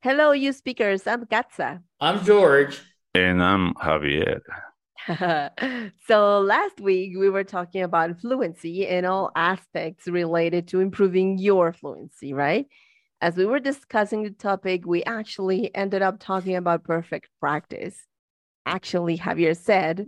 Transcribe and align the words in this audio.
Hello, 0.00 0.30
you 0.30 0.52
speakers. 0.52 1.08
I'm 1.08 1.26
Katza. 1.26 1.82
I'm 2.00 2.24
George. 2.24 2.80
And 3.14 3.42
I'm 3.42 3.74
Javier. 3.74 4.40
so 6.06 6.38
last 6.38 6.80
week 6.80 7.18
we 7.18 7.28
were 7.28 7.42
talking 7.42 7.82
about 7.82 8.20
fluency 8.20 8.86
in 8.86 9.04
all 9.04 9.32
aspects 9.34 10.06
related 10.06 10.68
to 10.68 10.78
improving 10.78 11.36
your 11.36 11.72
fluency, 11.72 12.32
right? 12.32 12.66
As 13.20 13.36
we 13.36 13.44
were 13.44 13.58
discussing 13.58 14.22
the 14.22 14.30
topic, 14.30 14.86
we 14.86 15.02
actually 15.02 15.74
ended 15.74 16.02
up 16.02 16.20
talking 16.20 16.54
about 16.54 16.84
perfect 16.84 17.28
practice. 17.40 17.96
Actually, 18.66 19.18
Javier 19.18 19.56
said, 19.56 20.06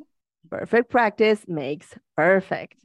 perfect 0.48 0.88
practice 0.88 1.44
makes 1.48 1.98
perfect. 2.16 2.76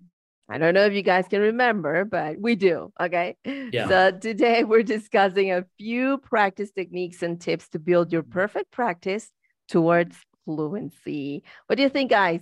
I 0.47 0.59
don't 0.59 0.75
know 0.75 0.85
if 0.85 0.93
you 0.93 1.01
guys 1.01 1.27
can 1.27 1.41
remember, 1.41 2.05
but 2.05 2.39
we 2.39 2.55
do. 2.55 2.93
Okay. 2.99 3.35
Yeah. 3.45 3.87
So 3.87 4.11
today 4.11 4.63
we're 4.63 4.83
discussing 4.83 5.51
a 5.51 5.65
few 5.77 6.19
practice 6.19 6.71
techniques 6.71 7.23
and 7.23 7.41
tips 7.41 7.67
to 7.69 7.79
build 7.79 8.11
your 8.13 8.21
perfect 8.21 8.71
practice 8.71 9.31
towards 9.67 10.15
fluency. 10.45 11.43
What 11.65 11.77
do 11.77 11.83
you 11.83 11.89
think, 11.89 12.11
guys? 12.11 12.41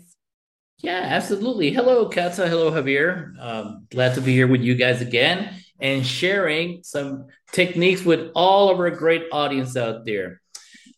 Yeah, 0.80 1.00
absolutely. 1.02 1.72
Hello, 1.72 2.10
Katza. 2.10 2.50
Hello, 2.50 2.70
Javier. 2.72 3.40
Um, 3.40 3.88
glad 3.90 4.16
to 4.16 4.22
be 4.22 4.34
here 4.34 4.48
with 4.48 4.62
you 4.62 4.76
guys 4.76 5.02
again 5.02 5.56
and 5.80 6.06
sharing 6.06 6.84
some 6.84 7.28
techniques 7.54 8.04
with 8.04 8.32
all 8.36 8.70
of 8.70 8.80
our 8.80 8.90
great 8.90 9.24
audience 9.32 9.78
out 9.78 10.06
there. 10.06 10.42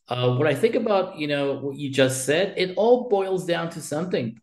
Uh, 0.08 0.36
what 0.38 0.48
I 0.48 0.56
think 0.56 0.74
about, 0.74 1.20
you 1.20 1.28
know, 1.28 1.60
what 1.60 1.78
you 1.78 1.92
just 1.92 2.26
said, 2.26 2.56
it 2.58 2.74
all 2.78 3.10
boils 3.10 3.46
down 3.46 3.70
to 3.72 3.82
something. 3.82 4.40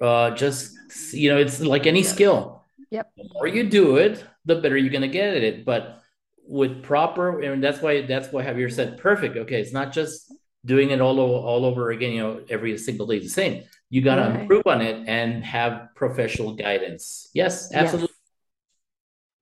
Uh, 0.00 0.30
just 0.32 0.76
you 1.14 1.30
know, 1.30 1.38
it's 1.38 1.60
like 1.60 1.86
any 1.86 2.02
skill. 2.02 2.64
Yep. 2.90 3.10
The 3.16 3.28
more 3.34 3.46
you 3.46 3.68
do 3.68 3.96
it, 3.96 4.24
the 4.44 4.56
better 4.56 4.76
you're 4.76 4.92
gonna 4.92 5.08
get 5.08 5.36
at 5.36 5.42
it. 5.42 5.64
But 5.64 6.00
with 6.46 6.82
proper, 6.82 7.40
and 7.40 7.62
that's 7.62 7.80
why 7.80 8.02
that's 8.02 8.32
why 8.32 8.44
Javier 8.44 8.72
said 8.72 8.98
perfect. 8.98 9.36
Okay, 9.36 9.60
it's 9.60 9.72
not 9.72 9.92
just 9.92 10.32
doing 10.64 10.90
it 10.90 11.00
all 11.00 11.18
over, 11.20 11.34
all 11.46 11.64
over 11.64 11.90
again. 11.90 12.12
You 12.12 12.22
know, 12.22 12.40
every 12.50 12.76
single 12.78 13.06
day 13.06 13.18
the 13.18 13.28
same. 13.28 13.64
You 13.90 14.02
got 14.02 14.16
to 14.16 14.22
Right. 14.22 14.40
improve 14.40 14.62
on 14.66 14.80
it 14.80 15.04
and 15.06 15.44
have 15.44 15.88
professional 15.94 16.54
guidance. 16.54 17.30
Yes, 17.34 17.72
absolutely. 17.72 18.08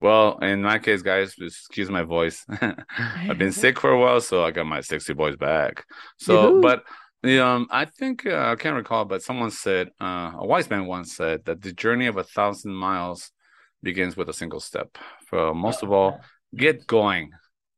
Well, 0.01 0.39
in 0.39 0.63
my 0.63 0.79
case, 0.81 1.01
guys, 1.01 1.35
excuse 1.41 1.89
my 1.89 2.03
voice. 2.03 2.45
I've 2.99 3.39
been 3.39 3.53
sick 3.63 3.79
for 3.79 3.91
a 3.91 3.99
while, 3.99 4.21
so 4.21 4.45
I 4.45 4.51
got 4.51 4.67
my 4.67 4.81
sexy 4.81 5.15
voice 5.15 5.37
back. 5.37 5.85
So, 6.19 6.49
Yoo-hoo. 6.49 6.61
but 6.61 6.83
um, 7.25 7.69
I 7.71 7.85
think 7.85 8.27
uh, 8.27 8.53
I 8.53 8.57
can't 8.57 8.77
recall, 8.77 9.05
but 9.05 9.23
someone 9.23 9.51
said 9.51 9.91
uh, 10.01 10.33
a 10.35 10.47
wise 10.47 10.69
man 10.69 10.87
once 10.87 11.17
said 11.17 11.45
that 11.45 11.63
the 11.63 11.73
journey 11.73 12.07
of 12.07 12.17
a 12.17 12.25
thousand 12.25 12.75
miles 12.75 13.31
begins 13.83 14.17
with 14.17 14.29
a 14.29 14.33
single 14.33 14.61
step. 14.61 14.97
For 15.27 15.55
most 15.55 15.83
of 15.83 15.93
all, 15.93 16.21
get 16.55 16.87
going, 16.87 17.31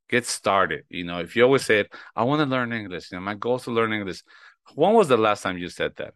get 0.08 0.26
started. 0.26 0.84
You 0.88 1.04
know, 1.04 1.20
if 1.20 1.36
you 1.36 1.42
always 1.44 1.64
said, 1.64 1.88
"I 2.16 2.24
want 2.24 2.40
to 2.40 2.46
learn 2.46 2.72
English," 2.72 3.12
you 3.12 3.18
know, 3.18 3.22
my 3.22 3.34
goal 3.34 3.56
is 3.56 3.64
to 3.64 3.70
learn 3.70 3.92
English. 3.92 4.22
When 4.74 4.94
was 4.94 5.08
the 5.08 5.18
last 5.18 5.42
time 5.42 5.58
you 5.58 5.68
said 5.68 5.92
that? 5.96 6.14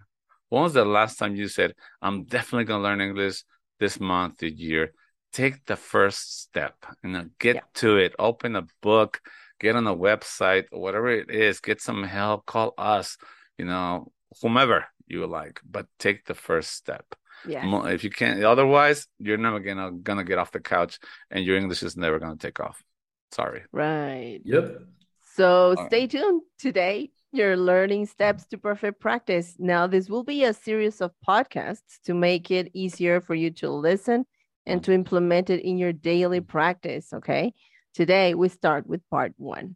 When 0.48 0.62
was 0.62 0.72
the 0.74 0.84
last 0.84 1.18
time 1.18 1.36
you 1.36 1.48
said, 1.48 1.74
"I'm 2.00 2.24
definitely 2.24 2.64
gonna 2.64 2.82
learn 2.82 3.00
English 3.00 3.44
this 3.78 4.00
month, 4.00 4.38
this 4.38 4.52
year"? 4.54 4.92
Take 5.32 5.66
the 5.66 5.76
first 5.76 6.40
step. 6.40 6.74
You 7.04 7.10
know, 7.10 7.28
get 7.38 7.56
Yeah. 7.56 7.62
to 7.74 7.98
it. 7.98 8.14
Open 8.18 8.56
a 8.56 8.66
book. 8.80 9.20
Get 9.60 9.76
on 9.76 9.86
a 9.86 9.96
website, 9.96 10.66
or 10.72 10.80
whatever 10.80 11.08
it 11.08 11.30
is. 11.30 11.60
Get 11.60 11.80
some 11.80 12.02
help. 12.02 12.46
Call 12.46 12.74
us. 12.78 13.16
You 13.56 13.64
know, 13.64 14.12
whomever 14.40 14.86
you 15.06 15.26
like, 15.26 15.60
but 15.68 15.86
take 15.98 16.24
the 16.26 16.34
first 16.34 16.72
step. 16.72 17.04
Yeah. 17.46 17.86
If 17.86 18.04
you 18.04 18.10
can't, 18.10 18.42
otherwise, 18.42 19.06
you're 19.18 19.38
never 19.38 19.60
gonna 19.60 19.92
gonna 19.92 20.24
get 20.24 20.38
off 20.38 20.52
the 20.52 20.60
couch, 20.60 20.98
and 21.30 21.44
your 21.44 21.56
English 21.56 21.82
is 21.82 21.96
never 21.96 22.18
gonna 22.18 22.36
take 22.36 22.60
off. 22.60 22.82
Sorry. 23.32 23.62
Right. 23.72 24.40
Yep. 24.44 24.82
So 25.34 25.74
right. 25.76 25.86
stay 25.86 26.06
tuned 26.06 26.42
today. 26.58 27.10
You're 27.30 27.56
learning 27.56 28.06
steps 28.06 28.46
to 28.46 28.58
perfect 28.58 29.00
practice. 29.00 29.54
Now, 29.58 29.86
this 29.86 30.08
will 30.08 30.24
be 30.24 30.44
a 30.44 30.54
series 30.54 31.00
of 31.00 31.12
podcasts 31.26 32.00
to 32.06 32.14
make 32.14 32.50
it 32.50 32.70
easier 32.72 33.20
for 33.20 33.34
you 33.34 33.50
to 33.52 33.70
listen 33.70 34.24
and 34.66 34.82
to 34.84 34.90
mm. 34.90 34.94
implement 34.94 35.50
it 35.50 35.60
in 35.60 35.76
your 35.78 35.92
daily 35.92 36.40
mm. 36.40 36.48
practice. 36.48 37.12
Okay. 37.12 37.52
Today, 37.98 38.32
we 38.32 38.48
start 38.48 38.86
with 38.86 39.00
part 39.10 39.32
one. 39.38 39.74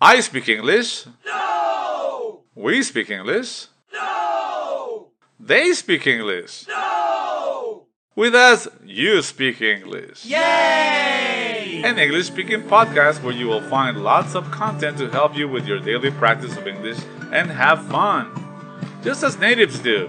I 0.00 0.20
speak 0.20 0.48
English. 0.48 1.06
No. 1.26 2.44
We 2.54 2.84
speak 2.84 3.10
English. 3.10 3.66
No. 3.92 5.08
They 5.40 5.72
speak 5.72 6.06
English. 6.06 6.68
No. 6.68 7.86
With 8.14 8.36
us, 8.36 8.68
you 8.84 9.20
speak 9.22 9.60
English. 9.60 10.24
Yay! 10.24 11.82
An 11.84 11.98
English 11.98 12.26
speaking 12.28 12.62
podcast 12.62 13.24
where 13.24 13.34
you 13.34 13.48
will 13.48 13.68
find 13.68 14.04
lots 14.04 14.36
of 14.36 14.48
content 14.52 14.96
to 14.98 15.10
help 15.10 15.36
you 15.36 15.48
with 15.48 15.66
your 15.66 15.80
daily 15.80 16.12
practice 16.12 16.56
of 16.56 16.68
English 16.68 17.00
and 17.32 17.50
have 17.50 17.84
fun. 17.88 18.30
Just 19.02 19.24
as 19.24 19.36
natives 19.36 19.80
do. 19.80 20.08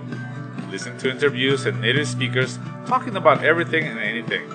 Listen 0.69 0.95
to 0.99 1.09
interviews 1.09 1.65
and 1.65 1.81
native 1.81 2.07
speakers 2.07 2.59
talking 2.85 3.15
about 3.15 3.43
everything 3.43 3.85
and 3.85 3.97
anything. 3.97 4.45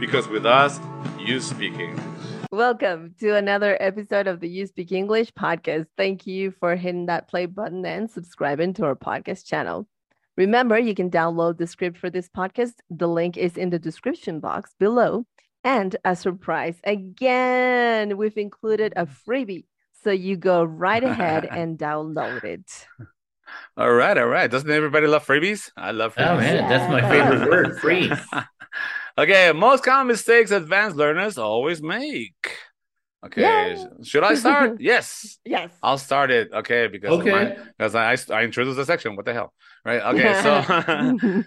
Because 0.00 0.26
with 0.26 0.44
us, 0.44 0.80
you 1.20 1.38
speak 1.38 1.74
English. 1.78 2.17
Welcome 2.50 3.14
to 3.20 3.36
another 3.36 3.76
episode 3.78 4.26
of 4.26 4.40
the 4.40 4.48
You 4.48 4.66
Speak 4.66 4.90
English 4.90 5.34
podcast. 5.34 5.84
Thank 5.98 6.26
you 6.26 6.50
for 6.50 6.76
hitting 6.76 7.04
that 7.04 7.28
play 7.28 7.44
button 7.44 7.84
and 7.84 8.10
subscribing 8.10 8.72
to 8.74 8.86
our 8.86 8.94
podcast 8.96 9.44
channel. 9.44 9.86
Remember, 10.34 10.78
you 10.78 10.94
can 10.94 11.10
download 11.10 11.58
the 11.58 11.66
script 11.66 11.98
for 11.98 12.08
this 12.08 12.30
podcast. 12.30 12.72
The 12.88 13.06
link 13.06 13.36
is 13.36 13.58
in 13.58 13.68
the 13.68 13.78
description 13.78 14.40
box 14.40 14.74
below. 14.80 15.26
And 15.62 15.94
a 16.06 16.16
surprise 16.16 16.76
again, 16.84 18.16
we've 18.16 18.38
included 18.38 18.94
a 18.96 19.04
freebie. 19.04 19.66
So 20.02 20.10
you 20.10 20.38
go 20.38 20.64
right 20.64 21.04
ahead 21.04 21.44
and 21.50 21.78
download 21.78 22.44
it. 22.44 22.86
All 23.76 23.92
right, 23.92 24.16
all 24.16 24.26
right. 24.26 24.50
Doesn't 24.50 24.70
everybody 24.70 25.06
love 25.06 25.26
freebies? 25.26 25.70
I 25.76 25.90
love 25.90 26.14
freebies. 26.14 26.30
Oh 26.30 26.36
man, 26.38 26.66
that's 26.66 26.90
my 26.90 27.06
favorite 27.10 27.46
word. 27.46 27.78
Free. 27.82 28.10
Okay, 29.18 29.52
most 29.52 29.84
common 29.84 30.06
mistakes 30.08 30.50
advanced 30.50 30.96
learners 30.96 31.36
always 31.38 31.82
make. 31.82 32.56
Okay, 33.26 33.42
Yeah. 33.42 33.84
should 34.04 34.22
I 34.22 34.34
start? 34.34 34.76
yes, 34.92 35.38
Yes. 35.44 35.70
I'll 35.82 35.98
start 35.98 36.30
it. 36.30 36.52
Okay, 36.52 36.86
because 36.86 37.10
Okay. 37.18 37.30
my- 37.32 37.56
because 37.76 37.94
I 37.96 38.16
I 38.32 38.44
introduced 38.44 38.76
the 38.76 38.84
section. 38.84 39.16
What 39.16 39.26
the 39.26 39.34
hell, 39.34 39.52
right? 39.84 40.00
Okay, 40.14 40.32
so 40.44 40.52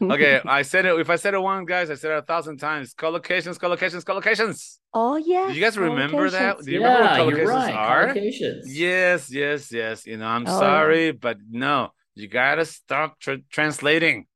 okay, 0.16 0.42
I 0.46 0.64
said 0.64 0.86
it. 0.86 1.00
If 1.00 1.10
I 1.10 1.16
said 1.16 1.34
it 1.34 1.40
once, 1.42 1.66
guys, 1.68 1.90
I 1.90 1.96
said 1.96 2.12
it 2.12 2.18
a 2.18 2.22
thousand 2.24 2.58
times. 2.58 2.94
Collocations, 2.94 3.58
collocations, 3.58 4.04
collocations. 4.04 4.80
Oh, 4.94 5.16
yeah. 5.16 5.48
Do 5.48 5.54
you 5.54 5.62
guys 5.62 5.78
remember 5.78 6.30
that? 6.30 6.60
Do 6.60 6.70
you 6.72 6.80
remember 6.84 7.04
what 7.04 7.20
collocations 7.20 7.48
right. 7.48 7.74
are? 7.74 8.08
Collocations. 8.14 8.62
Yes, 8.68 9.32
yes, 9.32 9.72
yes. 9.72 10.06
You 10.06 10.18
know, 10.18 10.28
I'm 10.28 10.46
Oh, 10.48 10.60
sorry, 10.60 11.12
but 11.14 11.38
no, 11.50 11.94
you 12.16 12.28
gotta 12.28 12.66
stop 12.66 13.18
tr- 13.24 13.46
translating. 13.50 14.28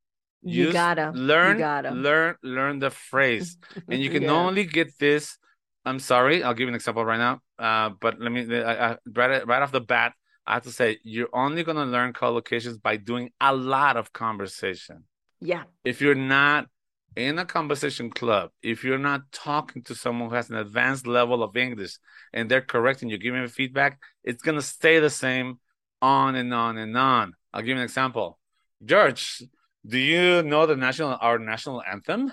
You 0.46 0.72
gotta. 0.72 1.12
learn, 1.14 1.54
You 1.58 1.60
gotta. 1.64 1.92
learn, 1.92 2.36
learn 2.44 2.80
the 2.80 2.92
phrase, 2.92 3.58
and 3.90 4.02
you 4.02 4.10
can 4.10 4.24
Yeah. 4.24 4.32
only 4.34 4.66
get 4.66 4.98
this. 5.00 5.38
I'm 5.86 6.00
sorry, 6.00 6.44
I'll 6.44 6.54
give 6.54 6.62
you 6.68 6.70
an 6.70 6.76
example 6.76 7.06
right 7.06 7.18
now. 7.20 7.42
Uh, 7.60 7.90
but 8.00 8.20
let 8.20 8.32
me 8.32 8.42
I, 8.58 8.92
I, 8.92 8.98
right 9.14 9.46
right 9.48 9.62
off 9.62 9.72
the 9.72 9.82
bat, 9.82 10.14
I 10.46 10.54
have 10.56 10.64
to 10.64 10.72
say 10.72 11.00
you're 11.04 11.30
only 11.34 11.64
gonna 11.64 11.86
learn 11.86 12.14
collocations 12.14 12.82
by 12.82 12.98
doing 12.98 13.32
a 13.42 13.54
lot 13.56 13.98
of 13.98 14.14
conversation. 14.14 15.04
Yeah. 15.42 15.64
If 15.84 16.02
you're 16.02 16.16
not 16.16 16.68
in 17.16 17.40
a 17.40 17.46
conversation 17.46 18.10
club, 18.10 18.50
if 18.62 18.84
you're 18.84 18.98
not 18.98 19.22
talking 19.32 19.84
to 19.84 19.96
someone 19.96 20.30
who 20.30 20.36
has 20.36 20.50
an 20.50 20.58
advanced 20.58 21.08
level 21.08 21.44
of 21.44 21.56
English 21.56 21.98
and 22.34 22.50
they're 22.50 22.62
correcting 22.62 23.10
you, 23.10 23.18
giving 23.18 23.42
you 23.42 23.48
feedback, 23.48 24.00
it's 24.24 24.42
gonna 24.42 24.62
stay 24.62 25.00
the 25.00 25.10
same 25.10 25.60
on 26.02 26.36
and 26.36 26.54
on 26.54 26.78
and 26.78 26.96
on. 26.98 27.34
I'll 27.54 27.62
give 27.62 27.70
you 27.70 27.76
an 27.78 27.84
example. 27.84 28.38
George, 28.84 29.42
do 29.88 29.98
you 29.98 30.44
know 30.44 30.66
the 30.66 30.76
national 30.76 31.18
our 31.22 31.38
national 31.40 31.82
anthem? 31.84 32.32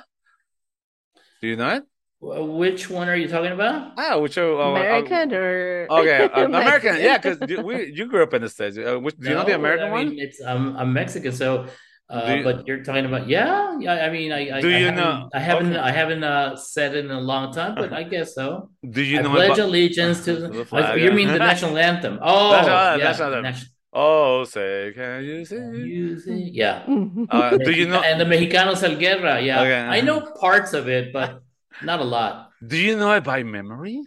Do 1.40 1.48
you 1.48 1.56
know 1.56 1.68
it? 1.76 1.84
Which 2.20 2.88
one 2.88 3.08
are 3.08 3.16
you 3.16 3.26
talking 3.26 3.50
about? 3.50 3.92
Ah, 3.98 4.16
which 4.18 4.38
are 4.38 4.54
uh, 4.54 4.66
uh, 4.66 4.70
American 4.70 5.34
or 5.34 5.86
okay, 5.90 6.24
uh, 6.32 6.44
American, 6.62 6.94
yeah, 7.00 7.18
because 7.18 7.38
we 7.64 7.92
you 7.92 8.06
grew 8.06 8.22
up 8.22 8.32
in 8.34 8.42
the 8.42 8.48
states. 8.48 8.78
Uh, 8.78 8.98
which, 9.00 9.16
do 9.18 9.28
you 9.28 9.34
know 9.34 9.44
the 9.44 9.56
American 9.56 9.88
I 9.88 9.90
one? 9.90 10.14
it's 10.16 10.40
I'm 10.40 10.76
I'm 10.76 10.92
Mexican, 10.92 11.32
so. 11.32 11.66
Uh, 12.10 12.34
you- 12.36 12.44
but 12.44 12.66
you're 12.66 12.84
talking 12.84 13.06
about 13.06 13.26
yeah, 13.26 13.74
yeah. 13.80 14.04
I 14.06 14.10
mean, 14.10 14.30
I 14.32 14.58
I, 14.58 14.60
Do 14.60 14.68
I 14.68 14.78
you 14.78 14.84
haven't, 14.84 14.96
know- 15.02 15.30
I 15.34 15.40
haven't 15.40 15.72
okay. 15.72 15.78
I 15.80 15.90
haven't 16.00 16.22
uh, 16.22 16.56
said 16.56 16.94
it 16.94 17.06
in 17.06 17.10
a 17.10 17.18
long 17.32 17.52
time, 17.54 17.74
but 17.74 17.90
I 17.92 18.02
guess 18.04 18.34
so. 18.34 18.68
Do 18.96 19.02
you 19.02 19.18
I 19.18 19.22
know 19.22 19.30
pledge 19.30 19.56
about- 19.58 19.68
allegiance 19.70 20.24
to 20.26 20.32
The 20.42 20.48
the. 20.48 20.64
flag, 20.66 21.00
you 21.00 21.08
yeah. 21.08 21.14
mean 21.18 21.28
the 21.28 21.38
national 21.38 21.78
anthem? 21.78 22.18
Oh, 22.30 22.50
National- 22.52 22.76
uh, 22.76 22.96
yeah, 22.98 23.04
national 23.04 23.28
anthem. 23.34 23.42
nation- 23.50 23.68
Oh, 23.92 24.44
say, 24.44 24.92
can 24.94 25.22
you 25.24 25.44
see? 25.44 25.58
Music, 25.58 26.48
yeah. 26.52 26.82
Uh, 27.28 27.58
do 27.58 27.70
you 27.72 27.86
know? 27.88 28.00
And 28.00 28.20
the 28.20 28.24
Mexicanos 28.24 28.82
al 28.82 28.96
Guerra, 28.96 29.40
yeah. 29.40 29.60
Okay. 29.60 29.80
I 29.80 30.00
know 30.00 30.20
parts 30.40 30.72
of 30.72 30.88
it, 30.88 31.12
but 31.12 31.42
not 31.82 32.00
a 32.00 32.04
lot. 32.04 32.50
Do 32.66 32.78
you 32.78 32.96
know 32.96 33.12
it 33.12 33.24
by 33.24 33.42
memory, 33.42 34.00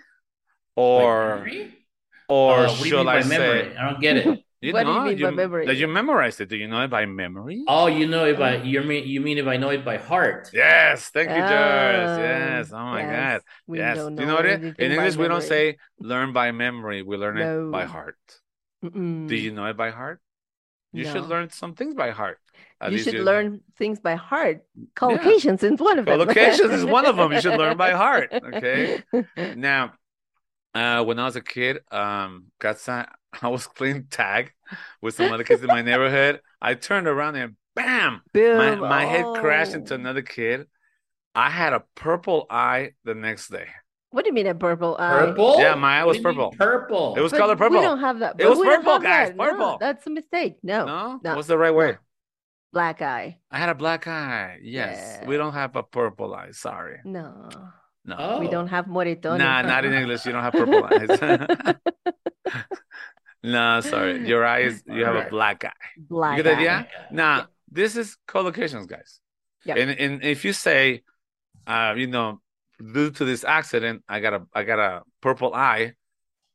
or 0.76 1.38
By 1.38 1.44
memory? 1.46 1.74
or 2.28 2.66
Uh, 2.66 2.74
what 2.74 2.78
do 2.82 2.90
you 2.90 2.90
should 2.90 2.98
mean 2.98 3.06
by 3.06 3.18
I 3.20 3.24
memory? 3.24 3.64
say? 3.72 3.76
I 3.78 3.90
don't 3.92 4.02
get 4.02 4.18
it. 4.18 4.40
You 4.62 4.74
What 4.74 4.84
do 4.86 4.90
you 4.90 4.96
know, 4.96 5.04
mean 5.06 5.22
by 5.22 5.30
memory? 5.32 5.66
That 5.68 5.76
you 5.76 5.88
memorized 5.88 6.42
it. 6.42 6.50
Do 6.50 6.58
you 6.58 6.68
know 6.68 6.82
it 6.82 6.90
by 6.90 7.06
memory? 7.06 7.64
Oh, 7.68 7.86
you 7.86 8.08
know 8.08 8.26
it 8.26 8.40
by 8.40 8.64
you 8.64 8.82
mean 8.82 9.06
you 9.06 9.22
mean 9.22 9.38
if 9.38 9.46
I 9.46 9.58
know 9.58 9.70
it 9.70 9.86
by 9.86 9.98
heart? 9.98 10.50
Yes, 10.54 11.10
thank 11.10 11.30
you, 11.30 11.46
George. 11.46 12.10
Oh, 12.10 12.18
Yes. 12.18 12.72
Oh 12.74 12.86
my 12.90 13.02
yes. 13.04 13.12
God. 13.12 13.42
We 13.68 13.78
yes. 13.78 13.98
don't 13.98 14.16
Do 14.16 14.24
you 14.24 14.28
know 14.28 14.36
what 14.36 14.46
it? 14.48 14.64
In 14.80 14.92
by 14.96 14.96
English, 14.96 15.18
we 15.18 15.28
don't 15.28 15.44
say 15.44 15.78
learn 16.00 16.34
by 16.34 16.52
memory. 16.52 17.04
We 17.04 17.16
learn 17.18 17.38
it 17.38 17.52
by 17.70 17.86
heart. 17.86 18.18
Mm-mm. 18.90 19.28
Do 19.28 19.36
you 19.36 19.52
know 19.52 19.66
it 19.66 19.78
by 19.78 19.92
heart? 19.92 20.22
You 20.94 21.06
should 21.06 21.26
learn 21.26 21.50
some 21.50 21.74
things 21.76 21.94
by 21.94 22.12
heart. 22.12 22.40
At 22.80 22.92
You 22.94 23.00
should 23.00 23.16
learn 23.16 23.62
things 23.78 24.00
by 24.00 24.16
heart. 24.16 24.62
Yeah. 24.76 24.86
Collocations 24.96 25.62
is 25.64 25.80
one 25.80 26.00
of 26.00 26.06
them. 26.06 26.20
Collocations 26.20 26.72
is 26.72 26.86
one 26.86 27.06
of 27.06 27.18
them. 27.18 27.34
You 27.34 27.42
should 27.42 27.58
learn 27.58 27.76
by 27.78 27.92
heart. 27.92 28.32
Okay. 28.34 29.04
Now, 29.56 29.94
uh, 30.74 31.04
when 31.04 31.20
I 31.20 31.26
was 31.26 31.36
a 31.36 31.42
kid, 31.42 31.80
um, 31.92 32.46
I 32.64 33.48
was 33.50 33.68
playing 33.68 34.08
tag 34.10 34.54
with 35.02 35.16
some 35.16 35.32
other 35.34 35.44
kids 35.44 35.62
in 35.62 35.68
my 35.68 35.82
neighborhood. 35.82 36.40
I 36.62 36.76
turned 36.76 37.08
around 37.08 37.36
and 37.36 37.56
bam, 37.76 38.22
my, 38.34 38.76
Boom. 38.76 38.80
my 38.80 39.06
head 39.06 39.26
crashed 39.42 39.74
Oh. 39.74 39.80
into 39.80 39.96
another 39.96 40.22
kid. 40.22 40.68
I 41.34 41.50
had 41.50 41.74
a 41.74 41.84
purple 41.96 42.46
eye 42.50 42.92
the 43.04 43.16
next 43.16 43.50
day. 43.50 43.68
What 44.16 44.24
do 44.24 44.30
you 44.30 44.34
mean 44.34 44.48
a 44.48 44.56
purple 44.56 44.96
eye? 44.98 45.26
Purple? 45.26 45.60
Yeah, 45.60 45.76
my 45.76 46.00
eye 46.00 46.06
was 46.06 46.16
do 46.16 46.22
you 46.22 46.28
mean 46.30 46.36
purple. 46.36 46.52
Purple. 46.58 47.16
It 47.18 47.22
was 47.22 47.34
But 47.34 47.38
color 47.42 47.56
purple. 47.58 47.80
We 47.80 47.84
don't 47.84 48.00
have 48.00 48.20
that. 48.20 48.40
It 48.40 48.48
was 48.48 48.60
purple, 48.60 49.00
guys, 49.00 49.28
that. 49.28 49.36
No, 49.36 49.44
purple. 49.44 49.78
that's 49.78 50.08
a 50.08 50.10
mistake. 50.10 50.56
No. 50.64 50.86
No? 50.86 51.20
no, 51.22 51.36
What's 51.36 51.50
the 51.50 51.58
right 51.58 51.76
way? 51.76 51.98
Black 52.72 53.02
eye. 53.02 53.40
I 53.52 53.58
had 53.60 53.68
a 53.68 53.76
black 53.76 54.08
eye. 54.08 54.60
Yes. 54.64 55.20
Yeah. 55.22 55.28
We 55.28 55.36
don't 55.36 55.52
have 55.52 55.76
a 55.76 55.84
purple 55.84 56.34
eye. 56.34 56.52
Sorry. 56.52 57.00
No. 57.04 57.50
No. 58.06 58.16
Oh. 58.18 58.40
We 58.40 58.48
don't 58.48 58.68
have 58.68 58.86
moretón. 58.86 59.40
Nah, 59.40 59.62
not 59.64 59.84
in 59.84 59.92
English. 59.92 60.26
You 60.26 60.32
don't 60.32 60.44
have 60.44 60.54
purple 60.54 60.82
eyes. 60.90 61.76
no, 63.44 63.82
sorry. 63.82 64.26
Your 64.28 64.46
eyes, 64.46 64.82
you 64.88 65.04
have 65.04 65.16
a 65.16 65.30
black 65.30 65.66
eye. 65.66 65.74
Black 65.98 66.38
You 66.38 66.44
get 66.44 66.54
eye. 66.54 66.56
idea? 66.58 66.88
Yeah. 66.90 67.06
Now, 67.12 67.36
Yeah. 67.38 67.46
this 67.70 67.98
is 67.98 68.18
collocations, 68.30 68.88
guys. 68.88 69.20
Yeah. 69.66 69.76
And 69.76 69.90
and 69.92 70.24
if 70.24 70.46
you 70.46 70.54
say, 70.54 71.04
uh, 71.68 71.96
you 71.98 72.08
know, 72.08 72.40
due 72.80 73.12
to 73.12 73.26
this 73.26 73.44
accident, 73.44 74.04
I 74.10 74.20
got 74.20 74.34
a 74.34 74.42
I 74.54 74.64
got 74.64 74.80
a 74.80 75.02
purple 75.22 75.54
eye, 75.54 75.94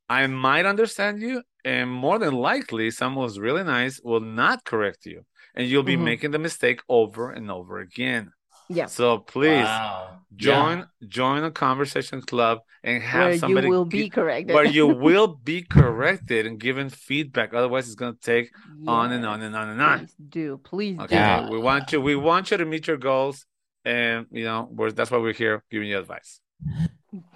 I 0.08 0.26
might 0.26 0.66
understand 0.66 1.22
you, 1.22 1.42
and 1.64 1.90
more 1.90 2.18
than 2.18 2.34
likely, 2.34 2.90
someone 2.90 3.26
who's 3.26 3.38
really 3.38 3.64
nice 3.64 4.00
will 4.02 4.20
not 4.20 4.64
correct 4.64 5.06
you, 5.06 5.24
and 5.54 5.66
you'll 5.68 5.82
be 5.82 5.96
Mhm. 5.96 6.04
making 6.04 6.30
the 6.32 6.38
mistake 6.38 6.80
over 6.88 7.30
and 7.30 7.50
over 7.50 7.78
again. 7.78 8.32
Yeah. 8.68 8.86
So 8.86 9.18
please 9.18 9.64
Wow. 9.66 10.20
join 10.36 10.86
join 11.08 11.42
a 11.42 11.50
conversation 11.50 12.22
club 12.22 12.60
and 12.84 13.02
have 13.02 13.20
Where 13.24 13.32
you 13.32 13.38
somebody 13.38 13.68
will 13.68 13.84
be 13.84 14.08
corrected. 14.08 14.54
where 14.54 14.64
you 14.64 14.86
will 15.06 15.26
be 15.26 15.62
corrected 15.62 16.46
and 16.46 16.58
given 16.58 16.88
feedback. 16.88 17.52
Otherwise, 17.52 17.86
it's 17.86 17.96
going 17.96 18.14
to 18.14 18.20
take 18.20 18.52
on 18.86 19.10
and 19.12 19.26
on 19.26 19.42
and 19.42 19.56
on 19.56 19.68
and 19.70 19.80
on. 19.82 19.98
Please 19.98 20.14
do. 20.28 20.58
Please 20.58 20.98
Okay, 21.00 21.08
do. 21.08 21.14
Yeah. 21.16 21.48
we 21.50 21.58
want 21.58 21.90
you. 21.92 22.00
We 22.00 22.14
want 22.14 22.50
you 22.52 22.56
to 22.58 22.64
meet 22.64 22.86
your 22.86 22.96
goals, 22.96 23.44
and 23.84 24.26
you 24.30 24.44
know 24.44 24.68
we're, 24.70 24.92
that's 24.92 25.10
why 25.10 25.18
we're 25.18 25.32
here 25.32 25.64
giving 25.70 25.88
you 25.88 25.98
advice. 25.98 26.40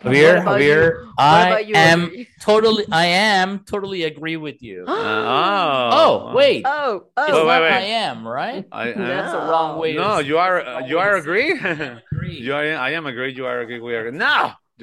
Javier, 0.04 0.36
What 0.36 0.38
about 0.38 0.60
Javier, 0.60 1.04
I 1.18 1.58
you, 1.60 1.74
am 1.74 2.04
Audrey? 2.04 2.28
totally 2.40 2.84
I 2.92 3.06
am 3.06 3.60
totally 3.64 4.04
agree 4.04 4.36
with 4.36 4.62
you. 4.62 4.84
Uh, 4.88 5.90
oh, 5.92 6.32
wait. 6.34 6.62
Oh, 6.64 7.06
oh. 7.16 7.24
It's 7.24 7.32
Wait, 7.32 7.46
not 7.46 7.62
wait, 7.62 7.72
I 7.72 7.80
am, 7.80 8.26
right? 8.26 8.64
I, 8.70 8.92
I, 8.92 8.94
No. 8.94 9.06
That's 9.08 9.32
the 9.32 9.38
wrong 9.38 9.78
way. 9.78 9.94
to 9.94 9.98
no, 10.00 10.20
say 10.20 10.26
you 10.28 10.38
are. 10.38 10.60
Uh, 10.64 10.80
you 10.86 10.98
are 10.98 11.16
agree. 11.16 11.52
Agree. 11.52 12.38
you 12.40 12.54
are. 12.54 12.64
I 12.64 12.90
am 12.90 13.06
agree. 13.06 13.32
You 13.32 13.46
are 13.46 13.60
agree. 13.60 13.80
We 13.80 13.94
are. 13.96 14.10
No. 14.10 14.52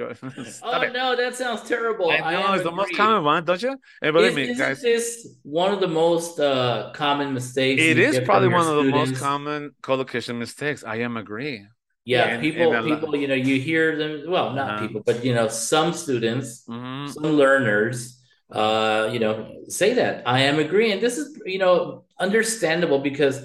Oh 0.63 0.81
it. 0.81 0.93
no, 0.93 1.15
that 1.15 1.35
sounds 1.35 1.67
terrible. 1.67 2.09
I 2.11 2.31
know 2.31 2.47
am 2.47 2.53
it's 2.55 2.63
the 2.63 2.71
most 2.71 2.95
common 2.95 3.23
one, 3.23 3.43
don't 3.43 3.61
you? 3.61 3.75
And 4.01 4.13
believe 4.13 4.37
Is, 4.37 4.49
me, 4.49 4.55
guys, 4.55 4.81
this 4.81 5.27
one 5.43 5.73
of 5.73 5.79
the 5.81 5.87
most 5.87 6.39
uh, 6.39 6.91
common 6.95 7.33
mistakes? 7.33 7.81
it 7.81 7.97
is 7.99 8.19
probably 8.25 8.47
one 8.47 8.65
of 8.67 8.75
the 8.85 8.89
most 8.91 9.15
common 9.17 9.71
collocation 9.81 10.39
mistakes. 10.39 10.83
I 10.85 10.97
am 10.97 11.17
agree. 11.17 11.65
Yeah, 12.05 12.25
And- 12.27 12.41
people, 12.41 12.73
and 12.73 12.87
people, 12.87 13.15
you 13.15 13.27
know, 13.27 13.35
you 13.35 13.59
hear 13.59 13.95
them. 13.97 14.23
Well, 14.27 14.53
not 14.53 14.69
Uh-huh. 14.71 14.87
people, 14.87 15.01
but 15.05 15.23
you 15.25 15.33
know, 15.35 15.47
some 15.49 15.93
students, 15.93 16.63
Mhm. 16.67 17.09
some 17.13 17.23
learners, 17.43 18.19
uh, 18.51 19.09
you 19.13 19.19
know, 19.19 19.33
say 19.67 19.93
that 19.95 20.23
I 20.25 20.39
am 20.49 20.57
agreeing. 20.59 20.99
This 21.01 21.17
is, 21.17 21.27
you 21.45 21.59
know, 21.59 22.05
understandable 22.19 22.99
because 22.99 23.35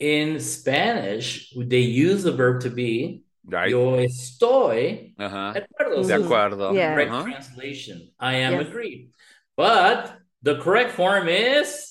in 0.00 0.40
Spanish 0.40 1.52
they 1.56 1.80
use 1.80 2.22
the 2.24 2.32
verb 2.32 2.62
to 2.62 2.70
be. 2.70 3.22
Right. 3.44 3.70
Yo 3.70 3.96
estoy 3.98 5.14
Uh-huh. 5.18 5.52
de 5.52 5.60
acuerdo. 5.62 6.06
De 6.06 6.14
acuerdo. 6.14 6.74
Yeah. 6.74 6.94
Correct 6.94 7.10
Uh-huh. 7.12 7.24
translation. 7.24 8.10
I 8.20 8.36
am 8.36 8.52
Yes. 8.52 8.68
agreed. 8.68 9.10
But 9.56 10.12
the 10.42 10.58
correct 10.58 10.92
form 10.92 11.28
is 11.28 11.88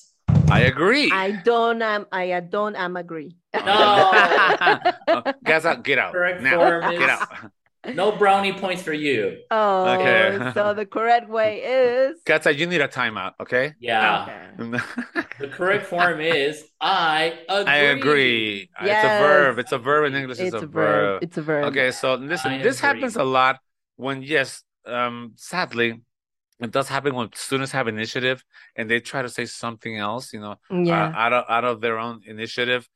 I 0.50 0.60
agree. 0.66 1.10
I 1.12 1.32
don't 1.44 1.80
am 1.82 2.06
I 2.12 2.40
don't 2.40 2.76
am 2.76 2.96
agree. 2.96 3.36
Oh, 3.54 4.12
Guys, 5.44 5.64
out, 5.66 5.82
get 5.84 5.98
out 5.98 6.12
Correct 6.12 6.40
now. 6.42 6.56
form 6.58 6.96
Get 6.98 7.08
out. 7.10 7.28
no 7.94 8.12
brownie 8.12 8.52
points 8.52 8.82
for 8.82 8.92
you. 8.92 9.38
Oh, 9.50 9.94
Okay. 9.94 10.38
so 10.54 10.72
the 10.74 10.86
correct 10.86 11.28
way 11.28 11.60
is 11.62 12.20
Katza, 12.24 12.56
you 12.56 12.66
need 12.66 12.80
a 12.80 12.88
timeout, 12.88 13.32
okay? 13.40 13.74
Yeah. 13.78 14.26
Okay. 14.56 14.78
The 15.42 15.48
correct 15.48 15.86
form 15.86 16.20
is 16.20 16.64
I 16.80 17.34
agree. 17.48 17.66
I 17.66 17.76
agree. 17.76 18.68
It's 18.80 19.04
a 19.04 19.08
verb. 19.08 19.58
It's 19.58 19.72
a 19.72 19.78
verb 19.78 20.06
in 20.06 20.14
English. 20.14 20.38
It's, 20.40 20.54
It's 20.54 20.62
a, 20.62 20.66
a 20.66 20.66
verb. 20.66 20.72
verb. 20.72 21.22
It's 21.22 21.38
a 21.38 21.42
verb. 21.42 21.64
Okay, 21.68 21.90
so 21.90 22.14
listen, 22.14 22.52
I 22.52 22.56
this 22.56 22.78
agree. 22.78 22.88
happens 22.88 23.16
a 23.16 23.24
lot 23.24 23.58
when, 23.96 24.22
yes, 24.22 24.62
um, 24.86 25.32
sadly, 25.36 26.00
it 26.60 26.70
does 26.70 26.88
happen 26.88 27.14
when 27.14 27.28
students 27.34 27.72
have 27.72 27.88
initiative 27.88 28.44
and 28.76 28.88
they 28.88 29.00
try 29.00 29.22
to 29.22 29.28
say 29.28 29.46
something 29.46 29.96
else, 29.96 30.32
you 30.32 30.40
know, 30.40 30.56
Yeah. 30.70 31.06
uh, 31.06 31.10
out 31.16 31.32
of 31.32 31.44
out 31.48 31.64
of 31.64 31.80
their 31.80 31.98
own 31.98 32.22
initiative. 32.26 32.88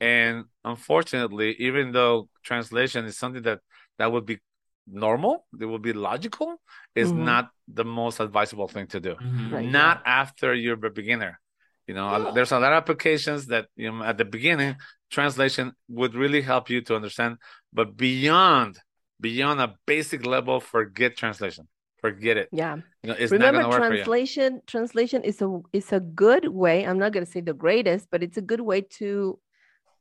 And 0.00 0.44
unfortunately, 0.64 1.54
even 1.58 1.92
though 1.92 2.28
translation 2.42 3.04
is 3.06 3.16
something 3.16 3.42
that 3.42 3.60
that 3.98 4.12
would 4.12 4.26
be 4.26 4.40
normal, 4.86 5.46
it 5.58 5.64
would 5.64 5.82
be 5.82 5.92
logical, 5.94 6.60
is 6.94 7.12
Mhm. 7.12 7.24
not 7.24 7.50
the 7.68 7.84
most 7.84 8.20
advisable 8.20 8.68
thing 8.68 8.86
to 8.88 9.00
do. 9.00 9.14
Mhm. 9.14 9.52
Right. 9.52 9.66
Not 9.66 10.02
after 10.04 10.52
you're 10.54 10.84
a 10.86 10.90
beginner. 10.90 11.40
You 11.86 11.94
know, 11.94 12.08
Yeah. 12.10 12.30
there's 12.34 12.52
a 12.52 12.58
lot 12.58 12.72
of 12.72 12.76
applications 12.78 13.46
that 13.46 13.66
you 13.76 13.90
know 13.92 14.02
at 14.04 14.16
the 14.18 14.24
beginning 14.24 14.76
translation 15.10 15.72
would 15.88 16.14
really 16.14 16.42
help 16.42 16.70
you 16.70 16.80
to 16.82 16.96
understand, 16.96 17.36
but 17.72 17.96
beyond 17.96 18.78
beyond 19.20 19.60
a 19.60 19.74
basic 19.86 20.26
level, 20.26 20.60
forget 20.60 21.16
translation. 21.16 21.68
Forget 22.00 22.36
it. 22.36 22.48
yeah. 22.52 22.76
You 23.02 23.08
know, 23.10 23.16
it's 23.18 23.32
Remember, 23.32 23.62
not 23.62 23.70
gonna 23.70 23.80
work 23.80 23.88
for 23.88 23.94
you. 23.96 24.04
translation 24.04 24.60
translation 24.66 25.22
is 25.24 25.40
a 25.40 25.60
is 25.72 25.92
a 25.92 26.00
good 26.00 26.48
way. 26.48 26.84
I'm 26.86 26.98
not 26.98 27.12
going 27.12 27.24
to 27.24 27.30
say 27.30 27.40
the 27.40 27.54
greatest, 27.54 28.08
but 28.10 28.22
it's 28.22 28.36
a 28.36 28.42
good 28.42 28.60
way 28.60 28.82
to 29.00 29.38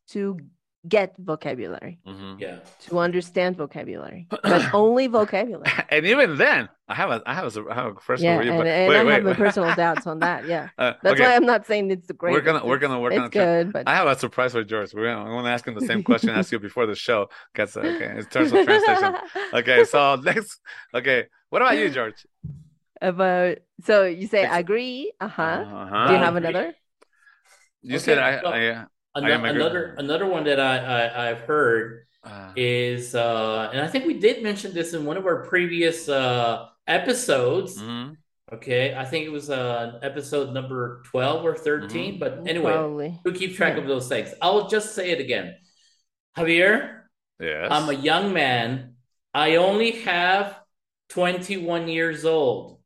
to 0.09 0.37
get 0.87 1.15
vocabulary, 1.17 1.97
Mhm. 2.05 2.39
Yeah. 2.41 2.59
to 2.87 2.99
understand 2.99 3.55
vocabulary, 3.55 4.27
but 4.43 4.73
only 4.73 5.07
vocabulary. 5.07 5.71
and 5.89 6.05
even 6.05 6.35
then, 6.37 6.67
I 6.89 6.95
have 6.95 7.09
a 7.09 7.21
I 7.25 7.33
have 7.33 7.47
a, 7.55 7.69
I 7.71 7.73
have 7.73 7.85
a 7.85 7.93
question 7.93 8.25
Yeah, 8.25 8.37
for 8.37 8.43
you. 8.43 8.51
and, 8.51 8.59
but 8.59 8.67
and 8.67 8.89
wait, 8.89 8.97
I 8.99 9.03
wait, 9.05 9.13
have 9.13 9.23
my 9.23 9.29
wait. 9.29 9.37
personal 9.37 9.73
doubts 9.75 10.05
on 10.07 10.19
that. 10.19 10.45
Yeah, 10.45 10.69
Uh, 10.77 10.93
that's 11.01 11.13
okay. 11.13 11.23
why 11.23 11.35
I'm 11.37 11.45
not 11.45 11.65
saying 11.65 11.89
it's 11.91 12.07
the 12.07 12.13
greatest. 12.13 12.35
We're 12.43 12.45
gonna 12.51 12.65
we're 12.65 12.79
gonna 12.79 12.99
we're 12.99 13.11
gonna 13.11 13.29
good, 13.29 13.71
but 13.71 13.87
I 13.87 13.95
have 13.95 14.07
a 14.07 14.17
surprise 14.19 14.51
for 14.51 14.63
George. 14.65 14.93
We're 14.93 15.05
gonna, 15.07 15.21
I'm 15.23 15.31
gonna 15.37 15.49
ask 15.49 15.65
him 15.65 15.75
the 15.75 15.87
same 15.87 16.03
question 16.09 16.29
I 16.31 16.39
asked 16.39 16.51
you 16.51 16.59
before 16.59 16.85
the 16.85 16.95
show. 16.95 17.29
Cause 17.55 17.77
okay, 17.77 18.11
in 18.17 18.25
terms 18.25 18.51
of 18.51 18.65
translation. 18.65 19.15
Okay, 19.53 19.85
so 19.85 20.15
next. 20.17 20.59
Okay, 20.93 21.27
what 21.49 21.61
about 21.61 21.77
you, 21.77 21.89
George? 21.89 22.25
About 23.01 23.57
so 23.87 24.03
you 24.03 24.27
say 24.27 24.43
Ex- 24.43 24.57
agree, 24.57 25.13
uh 25.19 25.27
huh. 25.29 25.41
Uh-huh. 25.43 26.07
Do 26.07 26.13
you 26.13 26.19
have 26.19 26.35
agree. 26.35 26.49
another? 26.49 26.75
You 27.81 27.99
said 27.99 28.17
I. 28.17 28.41
so- 28.41 28.47
I 28.47 28.85
Ano- 29.15 29.27
am 29.33 29.45
agree. 29.45 29.61
another 29.61 29.95
another 29.97 30.25
one 30.25 30.43
that 30.45 30.59
I, 30.59 30.77
I 30.77 31.29
I've 31.29 31.41
heard 31.41 32.05
uh, 32.23 32.51
is 32.55 33.13
uh 33.15 33.69
and 33.71 33.81
I 33.81 33.87
think 33.87 34.05
we 34.05 34.15
did 34.19 34.41
mention 34.43 34.73
this 34.73 34.93
in 34.93 35.05
one 35.05 35.17
of 35.17 35.25
our 35.25 35.45
previous 35.45 36.09
uh 36.09 36.67
episodes. 36.87 37.77
mhm. 37.79 38.17
Okay, 38.51 38.93
I 38.93 39.05
think 39.05 39.25
it 39.25 39.29
was 39.31 39.49
uh 39.49 39.99
episode 40.03 40.53
number 40.53 41.01
12 41.05 41.45
or 41.45 41.55
13, 41.55 42.19
but 42.19 42.43
anyway, 42.45 42.73
Probably. 42.73 43.19
who 43.23 43.31
keeps 43.33 43.55
track 43.55 43.77
of 43.77 43.87
those 43.87 44.07
things? 44.07 44.33
I'll 44.41 44.67
just 44.67 44.93
say 44.93 45.09
it 45.11 45.19
again. 45.19 45.55
Javier, 46.37 47.01
Yes. 47.39 47.67
I'm 47.71 47.89
a 47.89 47.93
young 47.93 48.31
man. 48.33 48.95
I 49.33 49.55
only 49.55 49.91
have 50.01 50.59
21 51.09 51.87
years 51.87 52.25
old. 52.25 52.79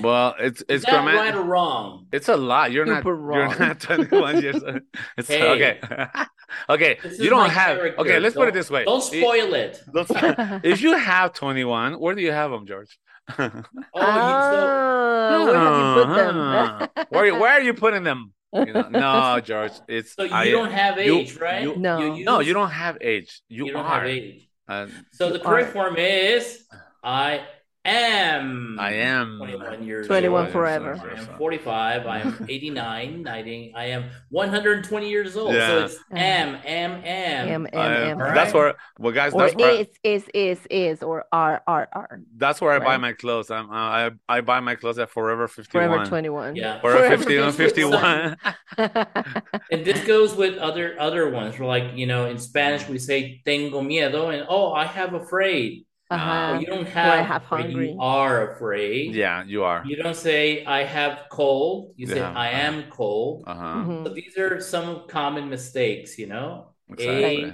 Well, 0.00 0.34
it's 0.38 0.60
Is 0.62 0.66
it's 0.82 0.86
that 0.86 1.04
grammat- 1.04 1.16
right 1.16 1.34
or 1.34 1.42
wrong? 1.42 2.06
It's 2.12 2.28
a 2.28 2.36
lot. 2.36 2.72
You're 2.72 2.86
not. 2.86 2.98
Super 2.98 3.10
You're 3.10 3.16
wrong. 3.16 3.56
not 3.58 3.80
21 3.80 4.42
years. 4.44 4.62
old. 4.62 4.80
It's 5.18 5.28
Hey. 5.28 5.48
okay. 5.50 5.80
okay. 6.70 6.98
This 7.02 7.18
You 7.18 7.30
don't 7.30 7.50
have. 7.50 7.76
character. 7.78 8.00
Okay. 8.00 8.18
Let's 8.20 8.34
put 8.34 8.48
it 8.48 8.54
this 8.54 8.70
way. 8.70 8.84
Don't 8.84 9.02
spoil 9.02 9.54
it. 9.54 9.82
don't- 9.92 10.10
if 10.64 10.80
you 10.82 10.96
have 10.96 11.32
21, 11.34 11.94
where 12.00 12.14
do 12.14 12.22
you 12.22 12.32
have 12.32 12.50
them, 12.50 12.66
George? 12.66 12.98
Oh, 13.38 13.44
you, 13.44 13.62
Oh, 13.94 15.46
where 15.46 15.58
have 15.58 15.78
you 15.78 16.04
put 16.04 16.14
them? 16.14 17.06
Where 17.10 17.40
where 17.40 17.52
are 17.52 17.60
you 17.60 17.74
putting 17.74 18.02
them? 18.04 18.32
You 18.52 18.66
know, 18.72 18.88
no, 18.88 19.40
George. 19.40 19.72
It's 19.88 20.14
so, 20.14 20.22
so 20.22 20.24
you 20.28 20.34
I- 20.34 20.50
don't 20.50 20.70
have 20.70 20.98
you- 21.00 21.16
age, 21.18 21.36
right? 21.38 21.62
you- 21.62 21.76
No. 21.76 21.98
no, 21.98 22.38
use- 22.38 22.46
you 22.48 22.54
don't 22.54 22.70
have 22.70 22.98
age. 23.00 23.40
You, 23.48 23.66
You 23.66 23.72
don't 23.72 23.84
are. 23.84 24.00
have 24.00 24.08
age. 24.08 24.48
Uh, 24.68 24.86
So 25.12 25.30
the 25.30 25.38
correct 25.40 25.72
form 25.72 25.96
is 25.96 26.64
I 27.02 27.42
am. 27.84 28.78
I 28.80 28.92
am 28.92 29.38
21 29.38 29.84
years 29.84 30.06
21 30.06 30.44
old. 30.44 30.52
forever. 30.52 31.00
I 31.02 31.20
am 31.20 31.26
45. 31.38 32.06
I 32.06 32.20
am 32.20 32.46
89. 32.48 33.26
I 33.28 33.42
think 33.42 33.72
I 33.76 33.86
am 33.86 34.04
120 34.30 35.08
years 35.08 35.36
old. 35.36 35.54
So 35.54 35.84
it's 35.84 35.96
am, 36.12 36.56
am, 36.64 36.92
am. 37.04 37.48
M, 37.48 37.66
M, 37.66 37.68
I 37.72 37.86
am. 37.86 38.20
M. 38.20 38.34
That's 38.34 38.52
where, 38.54 38.74
well, 38.98 39.12
guys, 39.12 39.32
Or 39.32 39.42
that's 39.42 39.54
where, 39.54 39.80
is, 39.80 39.88
is, 40.02 40.24
is, 40.34 40.66
is, 40.70 41.02
or 41.02 41.24
are, 41.32 41.62
are, 41.66 41.88
are. 41.92 42.20
that's 42.36 42.60
where 42.60 42.72
I 42.72 42.78
buy 42.78 42.96
my 42.96 43.12
clothes. 43.12 43.50
I'm, 43.50 43.70
uh, 43.70 43.74
I, 43.74 44.10
I 44.28 44.40
buy 44.40 44.60
my 44.60 44.74
clothes 44.74 44.98
at 44.98 45.10
Forever 45.10 45.48
51. 45.48 45.88
Forever 45.88 46.06
21. 46.06 46.56
Yeah. 46.56 46.80
Forever 46.80 47.16
Forever 47.16 47.22
51. 47.24 47.52
51. 47.52 48.36
And 49.70 49.84
this 49.84 50.04
goes 50.04 50.34
with 50.34 50.58
other 50.58 50.98
other 51.00 51.30
ones. 51.30 51.58
We're 51.58 51.66
like, 51.66 51.96
you 51.96 52.06
know, 52.06 52.26
in 52.26 52.38
Spanish 52.38 52.88
we 52.88 52.98
say 52.98 53.40
tengo 53.44 53.80
miedo 53.80 54.32
and 54.34 54.46
oh, 54.48 54.72
I 54.72 54.84
have 54.86 55.14
afraid. 55.14 55.86
Uh-huh. 56.10 56.52
But 56.52 56.60
you 56.60 56.66
don't 56.66 56.86
Or 56.86 56.90
have, 56.90 57.12
I 57.12 57.22
have 57.22 57.42
afraid, 57.44 57.64
hungry. 57.64 57.92
You 57.92 57.98
are 58.00 58.52
afraid. 58.52 59.14
yeah, 59.14 59.44
you 59.44 59.64
are. 59.64 59.84
You 59.86 59.96
don't 59.96 60.16
say 60.16 60.64
I 60.64 60.84
have 60.84 61.26
cold. 61.30 61.94
You 61.96 62.06
say 62.06 62.20
Yeah. 62.20 62.32
I 62.36 62.48
am 62.50 62.90
cold. 62.90 63.44
Uh 63.46 63.54
huh. 63.54 63.76
Mhm. 63.78 64.06
So 64.06 64.14
these 64.14 64.38
are 64.38 64.60
some 64.60 65.08
common 65.08 65.48
mistakes, 65.48 66.18
you 66.18 66.26
know. 66.26 66.68
Exactly. 66.90 67.52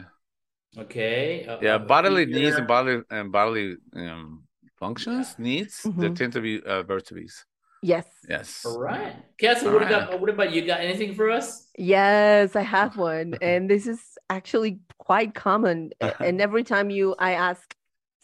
Okay. 0.79 1.47
uh, 1.47 1.59
Yeah, 1.63 1.75
uh, 1.75 1.79
bodily 1.79 2.27
here. 2.27 2.41
needs 2.41 2.57
and 2.57 2.67
bodily 2.67 3.03
and 3.11 3.33
bodily 3.33 3.77
um, 3.95 4.45
functions 4.79 5.35
needs 5.39 5.83
they 5.83 6.09
Mhm. 6.09 6.17
tend 6.17 6.33
to 6.33 6.41
be 6.41 6.63
uh, 6.63 6.83
verb 6.83 7.05
to 7.07 7.15
be's. 7.15 7.45
Yes. 7.83 8.07
Yes. 8.29 8.65
All 8.67 8.79
right. 8.79 9.15
Cassie, 9.39 9.67
All 9.67 9.73
what 9.73 9.83
right. 9.83 9.91
about 9.93 10.21
what 10.21 10.31
about 10.31 10.53
you? 10.53 10.63
Got 10.63 10.81
anything 10.81 11.15
for 11.15 11.31
us? 11.31 11.67
Yes, 11.79 12.55
I 12.57 12.63
have 12.63 12.97
one. 12.97 13.37
And 13.43 13.71
this 13.71 13.87
is 13.87 14.01
actually 14.29 14.81
quite 14.99 15.35
common. 15.35 15.91
And 16.21 16.41
every 16.41 16.63
time 16.65 16.91
you 16.91 17.15
I 17.19 17.33
ask 17.33 17.75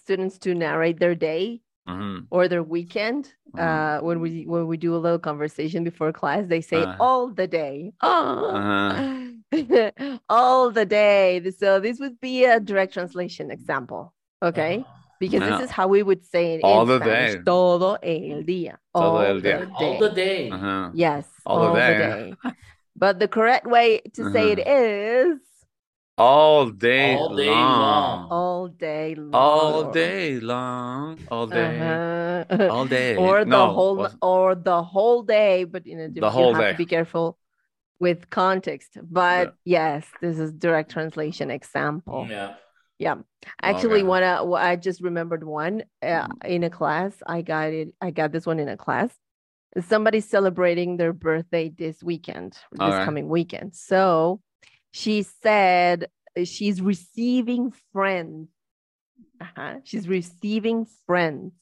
students 0.06 0.38
to 0.38 0.54
narrate 0.54 0.98
their 1.00 1.16
day 1.30 1.60
Mhm. 1.88 2.26
or 2.30 2.42
their 2.52 2.62
weekend, 2.76 3.22
Mhm. 3.54 3.60
uh, 3.66 3.96
when 4.06 4.18
we 4.24 4.30
when 4.52 4.64
we 4.70 4.76
do 4.86 4.90
a 4.98 5.00
little 5.04 5.18
conversation 5.30 5.80
before 5.90 6.12
class, 6.20 6.42
they 6.46 6.60
say 6.72 6.82
Uh. 6.82 6.94
all 7.04 7.24
the 7.40 7.46
day. 7.60 7.76
Oh, 8.02 8.54
Uh-huh. 8.58 10.18
all 10.28 10.70
the 10.78 10.86
day. 10.86 11.26
So 11.62 11.68
this 11.80 11.96
would 12.02 12.16
be 12.20 12.44
a 12.44 12.58
direct 12.60 12.92
translation 12.94 13.50
example. 13.50 14.02
Okay. 14.42 14.74
Uh, 14.86 14.92
Because 15.18 15.40
Yeah. 15.40 15.50
this 15.56 15.60
is 15.66 15.70
how 15.78 15.86
we 15.96 16.02
would 16.08 16.22
say 16.34 16.44
it 16.54 16.60
All 16.62 16.82
in 16.82 16.88
the 16.92 16.98
Spanish. 17.00 17.34
day. 17.40 17.42
Todo 17.52 17.90
el 18.02 18.42
día. 18.52 18.74
Todo 18.94 19.16
all 19.16 19.24
el 19.32 19.40
día. 19.40 19.58
the 19.64 19.84
all 19.84 19.98
the 20.04 20.10
day. 20.24 20.42
Uh-huh. 20.56 20.90
Yes, 20.92 21.24
All 21.48 21.60
the 21.64 21.68
all 21.68 21.74
the 21.74 21.80
day. 21.80 21.98
day. 22.44 22.52
But 23.02 23.14
the 23.22 23.28
correct 23.38 23.66
way 23.76 23.88
to 24.16 24.22
say 24.34 24.44
it 24.54 24.60
is 24.68 25.40
All 26.18 26.70
day, 26.70 27.14
All 27.14 27.36
day 27.36 27.46
long. 27.46 27.78
long. 27.80 28.28
all 28.30 28.68
day 28.68 29.14
long. 29.14 29.34
All 29.34 29.92
day 29.92 30.40
long. 30.40 31.18
All 31.30 31.46
day. 31.46 31.78
Uh-huh. 32.48 32.68
All 32.70 32.86
day. 32.86 33.16
or 33.24 33.40
the 33.44 33.50
No, 33.50 33.72
whole 33.72 33.96
was- 33.96 34.16
or 34.22 34.54
the 34.54 34.82
whole 34.82 35.22
day, 35.22 35.64
but 35.64 35.86
in 35.86 36.00
a 36.00 36.08
different 36.08 36.32
whole 36.32 36.48
you 36.50 36.54
have 36.54 36.64
day. 36.64 36.72
to 36.72 36.78
be 36.78 36.86
careful 36.86 37.36
with 38.00 38.30
context. 38.30 38.96
But 39.02 39.56
yes, 39.64 40.06
this 40.22 40.38
is 40.38 40.52
direct 40.52 40.90
translation 40.90 41.50
example. 41.50 42.26
Yeah. 42.30 42.54
Yeah. 42.98 43.16
Actually, 43.62 44.00
Okay. 44.00 44.08
one 44.08 44.22
uh, 44.22 44.52
I 44.52 44.76
just 44.76 45.02
remembered 45.02 45.44
one 45.44 45.84
uh, 46.02 46.28
Mhm. 46.28 46.44
in 46.46 46.64
a 46.64 46.70
class. 46.70 47.12
I 47.26 47.42
got 47.42 47.68
it. 47.74 47.92
I 48.00 48.10
got 48.10 48.32
this 48.32 48.46
one 48.46 48.58
in 48.58 48.68
a 48.70 48.76
class. 48.78 49.12
Somebody's 49.86 50.26
celebrating 50.26 50.96
their 50.96 51.12
birthday 51.12 51.68
this 51.68 52.02
weekend, 52.02 52.54
this 52.72 52.80
Okay. 52.80 53.04
coming 53.04 53.28
weekend. 53.28 53.74
So 53.74 54.40
she 54.96 55.22
said 55.44 56.08
uh, 56.38 56.44
she's 56.44 56.80
receiving 56.80 57.72
friends. 57.92 58.48
Uh-huh. 59.40 59.74
She's 59.84 60.08
receiving 60.08 60.86
friends 61.06 61.52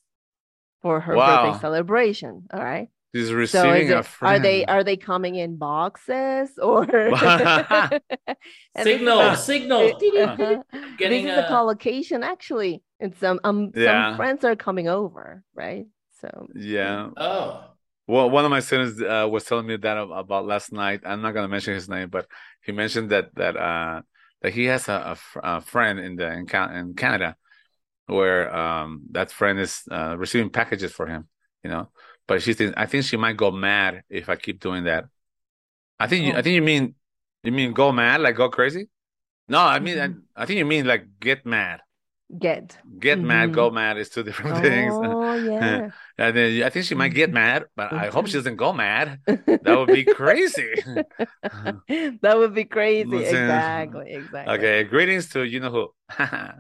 for 0.83 1.01
her 1.01 1.17
Wow. 1.17 1.27
birthday 1.27 1.61
celebration. 1.61 2.47
All 2.53 2.63
right. 2.63 2.89
He's 3.13 3.29
So 3.29 3.35
receiving 3.35 3.91
a 3.93 4.03
friend. 4.03 4.37
are 4.37 4.39
they 4.39 4.65
are 4.67 4.85
they 4.85 4.97
coming 4.97 5.35
in 5.37 5.57
boxes 5.57 6.51
or 6.61 6.83
And 6.91 7.15
this 7.15 8.87
is 8.87 8.95
Signal, 8.99 9.35
signal. 9.37 9.83
uh-huh. 9.91 10.63
Getting 10.99 11.25
this 11.25 11.33
is 11.33 11.39
a 11.39 11.47
a- 11.47 11.49
collocation 11.49 12.23
actually 12.23 12.83
and 13.01 13.15
some 13.17 13.39
um 13.45 13.71
Yeah. 13.75 14.11
some 14.11 14.17
friends 14.17 14.45
are 14.45 14.57
coming 14.57 14.89
over 14.89 15.43
right 15.55 15.87
so 16.21 16.29
Yeah. 16.55 17.11
Oh. 17.17 17.74
Well, 18.07 18.29
one 18.29 18.45
of 18.45 18.51
my 18.51 18.61
students 18.61 19.01
uh, 19.01 19.27
was 19.31 19.45
telling 19.45 19.67
me 19.67 19.77
that 19.77 19.97
about 19.97 20.47
last 20.47 20.73
night. 20.73 21.01
I'm 21.07 21.23
not 21.23 21.33
gonna 21.33 21.49
mention 21.49 21.75
his 21.75 21.89
name, 21.89 22.11
but 22.11 22.27
he 22.63 22.73
mentioned 22.73 23.11
that 23.11 23.35
that 23.37 23.57
uh 23.57 24.03
that 24.43 24.53
he 24.53 24.67
has 24.67 24.89
a, 24.89 25.03
a, 25.07 25.15
fr- 25.15 25.41
a 25.43 25.61
friend 25.63 25.99
in 25.99 26.17
the 26.17 26.31
in, 26.33 26.47
Ca- 26.47 26.73
in 26.75 26.95
Canada 26.95 27.37
where 28.07 28.55
um 28.55 29.05
that 29.13 29.31
friend 29.33 29.59
is 29.59 29.83
uh, 29.91 30.17
receiving 30.19 30.51
packages 30.51 30.93
for 30.93 31.07
him, 31.07 31.29
you 31.65 31.71
know. 31.71 31.91
But 32.27 32.43
she 32.43 32.55
thinks 32.55 32.75
I 32.77 32.87
think 32.87 33.05
she 33.05 33.17
might 33.17 33.37
go 33.37 33.51
mad 33.51 34.03
if 34.11 34.29
I 34.29 34.37
keep 34.37 34.61
doing 34.61 34.85
that. 34.85 35.07
I 36.01 36.07
think 36.09 36.27
you, 36.27 36.35
I 36.35 36.39
Oh. 36.39 36.43
think 36.43 36.55
you 36.55 36.63
mean 36.63 36.95
you 37.43 37.53
mean 37.53 37.73
go 37.73 37.93
mad 37.93 38.21
like 38.21 38.37
go 38.37 38.49
crazy. 38.51 38.89
No, 39.49 39.61
I 39.61 39.79
mean 39.81 39.99
Mhm. 39.99 40.23
I, 40.37 40.43
I 40.43 40.47
think 40.47 40.59
you 40.59 40.67
mean 40.67 40.87
like 40.87 41.07
get 41.21 41.47
mad. 41.47 41.81
Get 42.39 42.77
Get 42.99 43.19
mad, 43.21 43.51
Mhm. 43.51 43.55
go 43.55 43.71
mad 43.71 43.99
is 43.99 44.09
two 44.09 44.23
different 44.23 44.59
things. 44.65 44.93
oh 44.97 45.35
yeah 45.51 45.91
And 46.19 46.37
then 46.37 46.63
I 46.63 46.71
think 46.71 46.85
she 46.87 46.95
might 46.95 47.13
get 47.15 47.33
mad, 47.33 47.65
but 47.77 47.93
I 47.93 48.07
hope 48.09 48.27
she 48.27 48.35
doesn't 48.41 48.57
go 48.57 48.73
mad. 48.73 49.21
That 49.27 49.75
would 49.79 49.89
be 49.93 50.05
crazy. 50.05 50.73
that 52.23 52.35
would 52.37 52.55
be 52.55 52.65
crazy 52.65 53.17
exactly 53.17 54.13
exactly 54.13 54.55
okay, 54.55 54.85
greetings 54.85 55.29
to 55.31 55.45
you 55.45 55.61
know 55.61 55.71
who. 55.71 55.89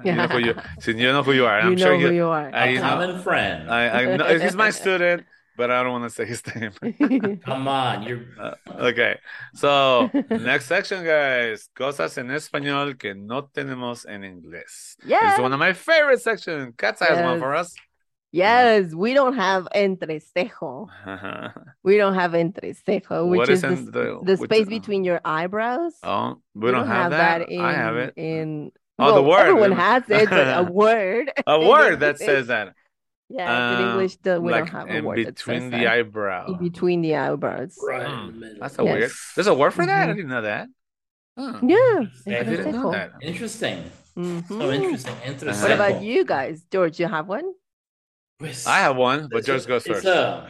you 0.04 0.12
know 0.14 0.26
who 0.28 0.38
you 0.38 0.54
since 0.80 0.98
you 1.00 1.12
know 1.12 1.22
who 1.22 1.32
you 1.32 1.46
are. 1.46 1.60
you 1.60 1.66
I'm 1.68 1.74
know 1.74 1.84
sure 1.86 1.96
who 1.96 2.08
you 2.08 2.12
you 2.24 2.26
are 2.28 2.50
I- 2.52 2.66
A 2.66 2.70
you 2.72 2.80
know- 2.80 2.88
common 2.88 3.22
friend. 3.22 3.70
I, 3.70 3.82
I 3.88 4.16
know 4.16 4.26
he's 4.38 4.56
my 4.56 4.70
student, 4.70 5.24
but 5.56 5.70
I 5.70 5.82
don't 5.82 5.92
want 5.92 6.04
to 6.04 6.10
say 6.10 6.24
his 6.26 6.42
name. 6.54 7.40
Come 7.44 7.68
on, 7.68 8.02
you're 8.02 8.22
Uh, 8.38 8.54
okay. 8.90 9.18
So 9.54 10.10
next 10.30 10.66
section, 10.66 11.04
guys. 11.04 11.68
Cosas 11.76 12.16
en 12.18 12.28
español 12.30 12.98
que 12.98 13.14
no 13.14 13.42
tenemos 13.54 14.06
en 14.08 14.22
inglés. 14.22 14.96
This 14.96 14.96
yeah 15.06 15.30
it's 15.32 15.40
one 15.40 15.52
of 15.52 15.58
my 15.58 15.72
favorite 15.72 16.20
sections. 16.20 16.74
Katza 16.76 17.06
has 17.08 17.22
one 17.22 17.38
for 17.38 17.54
us. 17.54 17.74
yes 18.32 18.92
we 18.92 19.14
don't 19.14 19.36
have 19.36 19.68
entrecejo 19.76 20.88
we 21.84 21.96
don't 21.96 22.14
have 22.14 22.32
entrecejo 22.32 23.28
which 23.28 23.38
What 23.38 23.48
is 23.48 23.62
is 23.62 23.86
the, 23.86 23.92
the- 23.92 24.20
the 24.24 24.36
which- 24.36 24.50
space 24.50 24.66
between 24.66 25.04
your 25.04 25.20
eyebrows 25.24 25.94
Oh, 26.02 26.40
we, 26.54 26.72
don't, 26.72 26.88
have, 26.88 27.12
that. 27.12 27.48
in, 27.48 27.60
I 27.60 27.72
have 27.72 27.96
it. 27.96 28.14
in 28.16 28.72
Oh, 28.98 29.14
the 29.14 29.22
well, 29.22 29.30
word. 29.30 29.46
everyone 29.48 29.72
has 29.72 30.02
it 30.08 30.28
but 30.30 30.58
a 30.58 30.64
word 30.70 31.30
A 31.46 31.58
word 31.60 32.00
that 32.00 32.18
says 32.18 32.48
that. 32.48 32.74
Yeah 33.34 33.74
in 33.74 33.78
Um, 33.82 33.82
english 33.90 34.14
the, 34.22 34.38
we 34.40 34.52
like 34.54 34.70
don't 34.70 34.78
have 34.78 34.88
a 34.90 34.96
in 34.98 35.04
word 35.04 35.18
that 35.26 35.34
between 35.34 35.70
the 35.74 35.82
that. 35.84 36.06
eyebrow. 36.06 36.42
in 36.54 36.56
between 36.62 36.98
the 37.02 37.12
eyebrows 37.18 37.74
right 37.82 38.06
in 38.06 38.14
Hmm, 38.14 38.40
the. 38.40 38.48
That's 38.62 38.78
a 38.78 38.84
weird. 38.86 39.10
There's 39.34 39.50
a 39.50 39.56
word 39.58 39.74
for 39.74 39.82
that. 39.86 40.06
I 40.08 40.12
Mhm. 40.12 40.16
didn't 40.16 40.30
know 40.30 40.44
that. 40.46 40.66
Huh. 41.34 41.58
yeah 41.66 41.98
I 42.30 42.38
I 42.38 42.44
didn't 42.46 42.70
know 42.78 42.94
that. 42.94 43.10
Interesting. 43.20 43.78
Mhm. 44.14 44.46
So 44.46 44.70
interesting. 44.70 45.16
Interesting. 45.26 45.62
what 45.66 45.74
about 45.74 45.98
you 46.06 46.22
guys 46.24 46.62
george 46.70 47.02
you 47.02 47.08
have 47.10 47.26
one 47.26 47.50
I 48.66 48.78
have 48.86 48.94
one, 48.96 49.26
but 49.30 49.42
It's 49.42 49.46
George 49.50 49.66
goes 49.66 49.82
it's 49.86 50.06
first. 50.06 50.06
a- 50.06 50.46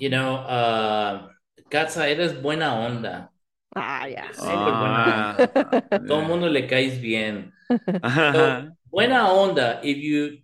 You 0.00 0.08
know, 0.08 0.40
uh, 0.40 1.28
Katza, 1.68 2.08
eres 2.08 2.32
buena 2.32 2.72
onda. 2.86 3.28
ah 3.76 4.06
yeah 4.08 4.32
Ah, 4.40 5.36
Todo 6.08 6.20
el 6.22 6.26
mundo 6.28 6.48
le 6.48 6.64
caes 6.66 6.96
bien. 6.98 7.52
So, 8.32 8.72
buena 8.90 9.28
onda, 9.32 9.80
if 9.84 9.98
you, 10.00 10.38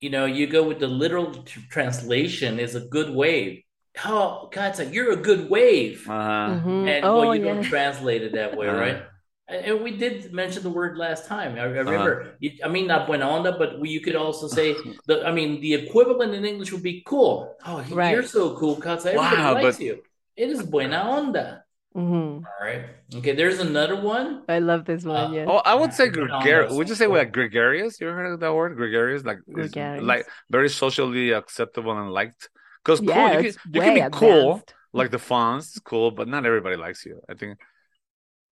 you 0.00 0.10
know, 0.10 0.24
you 0.26 0.46
go 0.46 0.62
with 0.62 0.78
the 0.78 0.86
literal 0.88 1.32
tr- 1.44 1.60
translation, 1.70 2.58
is 2.58 2.74
a 2.74 2.80
good 2.80 3.10
wave. 3.14 3.62
Oh, 4.04 4.48
Katza, 4.52 4.92
you're 4.92 5.12
a 5.12 5.16
good 5.16 5.50
wave. 5.50 6.06
Uh-huh. 6.08 6.60
Mhm. 6.64 6.88
And 6.88 7.04
oh 7.04 7.20
well, 7.20 7.34
you 7.34 7.44
yeah 7.44 7.54
don't 7.54 7.64
translate 7.64 8.22
it 8.22 8.32
that 8.34 8.56
way, 8.56 8.68
Uh-huh. 8.68 8.78
right? 8.78 9.02
And 9.48 9.64
and 9.66 9.76
we 9.82 9.90
did 9.96 10.32
mention 10.32 10.62
the 10.62 10.70
word 10.70 10.96
last 10.98 11.26
time. 11.26 11.56
I, 11.56 11.62
I 11.62 11.64
remember. 11.64 12.36
You, 12.38 12.50
I 12.62 12.68
mean, 12.68 12.86
not 12.86 13.06
buena 13.08 13.26
onda, 13.26 13.58
but 13.58 13.80
we, 13.80 13.88
you 13.90 14.00
could 14.00 14.14
also 14.14 14.46
say 14.46 14.76
the. 15.08 15.26
I 15.26 15.32
mean, 15.32 15.60
the 15.60 15.74
equivalent 15.74 16.32
in 16.34 16.44
English 16.44 16.70
would 16.72 16.82
be 16.92 17.02
cool. 17.04 17.56
Oh, 17.66 17.78
he- 17.78 17.94
Right. 17.94 18.12
you're 18.14 18.22
so 18.38 18.54
cool, 18.56 18.76
Katza. 18.76 19.06
Everybody 19.16 19.36
Wow, 19.42 19.54
likes 19.54 19.78
but- 19.78 19.84
you. 19.86 19.94
It 20.36 20.50
is 20.50 20.62
buena 20.62 20.98
onda. 21.18 21.62
Mhm. 21.96 22.44
All 22.44 22.60
right. 22.60 22.84
Okay. 23.14 23.34
There's 23.34 23.58
another 23.60 23.96
one. 23.96 24.42
i 24.48 24.58
love 24.58 24.84
this 24.84 25.04
one 25.04 25.16
Uh, 25.16 25.30
yeah 25.30 25.44
Oh, 25.48 25.62
I 25.64 25.74
would 25.74 25.92
say 25.92 26.08
gregarious. 26.08 26.72
Would 26.72 26.88
you 26.88 26.94
say 26.94 27.06
cool. 27.06 27.16
like 27.16 27.32
gregarious? 27.32 28.00
You 28.00 28.08
ever 28.08 28.16
heard 28.16 28.32
of 28.34 28.40
that 28.40 28.54
word? 28.54 28.76
Gregarious, 28.76 29.24
like 29.24 29.38
Gregarious. 29.50 30.04
like 30.04 30.26
very 30.50 30.68
socially 30.68 31.32
acceptable 31.32 31.92
and 31.98 32.12
liked. 32.12 32.50
Because 32.84 33.00
cool, 33.00 33.08
yeah 33.08 33.38
you 33.40 33.52
can, 33.52 33.60
you 33.74 33.80
can 33.80 33.94
way 33.94 34.00
be 34.04 34.10
cool, 34.10 34.50
advanced. 34.52 34.74
like 34.92 35.10
the 35.10 35.16
Fonz, 35.18 35.74
is 35.76 35.80
cool, 35.84 36.10
but 36.10 36.28
not 36.28 36.46
everybody 36.46 36.76
likes 36.76 37.04
you. 37.04 37.20
I 37.28 37.34
think. 37.34 37.58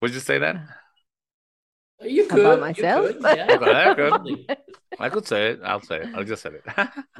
Would 0.03 0.13
you 0.13 0.21
say 0.21 0.39
that? 0.39 0.57
You 2.03 2.27
could. 2.27 2.41
about 2.41 2.55
you 2.57 2.61
myself? 2.61 3.07
could, 3.07 3.23
yeah, 3.23 3.47
Okay, 3.51 3.73
I 3.73 3.95
could. 3.95 4.57
I 4.99 5.09
could 5.09 5.27
say 5.27 5.51
it. 5.53 5.61
I'll 5.65 5.81
say 5.81 6.03
it. 6.03 6.09
I 6.15 6.23
just 6.25 6.43
said 6.43 6.55
it. 6.55 6.65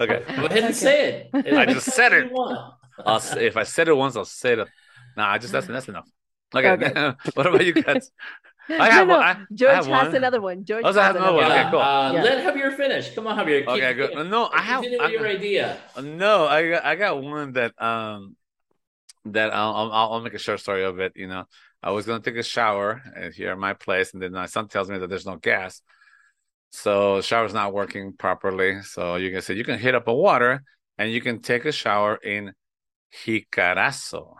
okay. 0.00 0.22
Go 0.36 0.46
ahead 0.46 0.64
and 0.64 0.74
say 0.76 1.28
it. 1.34 1.54
I 1.54 1.66
just 1.66 1.86
said 1.90 2.12
it. 2.12 2.30
You. 2.30 2.58
I'll 3.04 3.20
if 3.38 3.56
I 3.56 3.64
said 3.64 3.88
it 3.88 3.96
once, 3.96 4.16
I'll 4.16 4.24
say 4.24 4.54
it. 4.54 4.68
Nah, 5.16 5.28
I 5.30 5.38
just 5.38 5.52
that's 5.52 5.66
that's 5.66 5.88
enough. 5.88 6.08
Okay. 6.54 6.70
Okay. 6.70 7.12
what 7.34 7.46
about 7.46 7.64
you 7.64 7.72
guys? 7.74 8.10
I 8.68 8.88
have 8.90 9.06
no, 9.08 9.14
one. 9.18 9.20
no. 9.20 9.26
I- 9.26 9.30
I 9.32 9.36
George 9.54 9.74
have 9.74 9.86
has 9.86 10.06
one. 10.06 10.16
another 10.16 10.40
one. 10.40 10.64
George 10.64 10.84
Oh, 10.86 10.92
so 10.92 11.00
has 11.00 11.16
another 11.16 11.28
another 11.28 11.36
one. 11.36 11.50
Yeah, 11.50 11.60
Okay, 11.62 11.70
cool. 11.70 11.80
uh, 11.80 12.12
Yeah. 12.12 12.22
Let 12.22 12.54
Javier 12.54 12.76
finish. 12.76 13.14
Come 13.14 13.26
on, 13.26 13.36
Javier. 13.38 13.58
Keep- 13.60 13.68
Okay, 13.68 13.94
good. 13.94 14.10
keep- 14.12 14.26
No, 14.26 14.48
I 14.52 14.62
have. 14.62 14.82
Continue 14.82 15.04
I, 15.04 15.08
your 15.10 15.26
idea. 15.26 15.78
no, 16.02 16.46
I 16.46 16.68
got, 16.70 16.84
I 16.84 16.94
got 16.96 17.22
one 17.22 17.52
that 17.52 17.80
um 17.82 18.36
that 19.26 19.52
I'll, 19.54 19.74
I'll 19.74 19.92
I'll 20.12 20.20
make 20.22 20.34
a 20.34 20.38
short 20.38 20.60
story 20.60 20.84
of 20.84 20.98
it. 21.00 21.12
You 21.16 21.26
know, 21.26 21.44
I 21.82 21.90
was 21.90 22.06
gonna 22.06 22.20
take 22.22 22.36
a 22.36 22.42
shower 22.42 23.02
uh, 23.16 23.30
here 23.30 23.50
at 23.50 23.58
my 23.58 23.74
place, 23.74 24.14
and 24.14 24.22
then 24.22 24.32
my 24.32 24.46
son 24.46 24.68
tells 24.68 24.88
me 24.88 24.96
that 24.98 25.08
there's 25.08 25.26
no 25.26 25.36
gas, 25.36 25.82
so 26.70 27.16
the 27.16 27.22
shower's 27.22 27.52
not 27.54 27.74
working 27.74 28.14
properly. 28.14 28.80
So 28.82 29.16
you 29.16 29.30
can 29.30 29.42
say 29.42 29.54
you 29.54 29.64
can 29.64 29.78
heat 29.78 29.94
up 29.94 30.08
a 30.08 30.14
water 30.14 30.62
and 30.96 31.10
you 31.10 31.20
can 31.20 31.40
take 31.42 31.64
a 31.66 31.72
shower 31.72 32.16
in 32.16 32.52
jicarazo. 33.26 34.34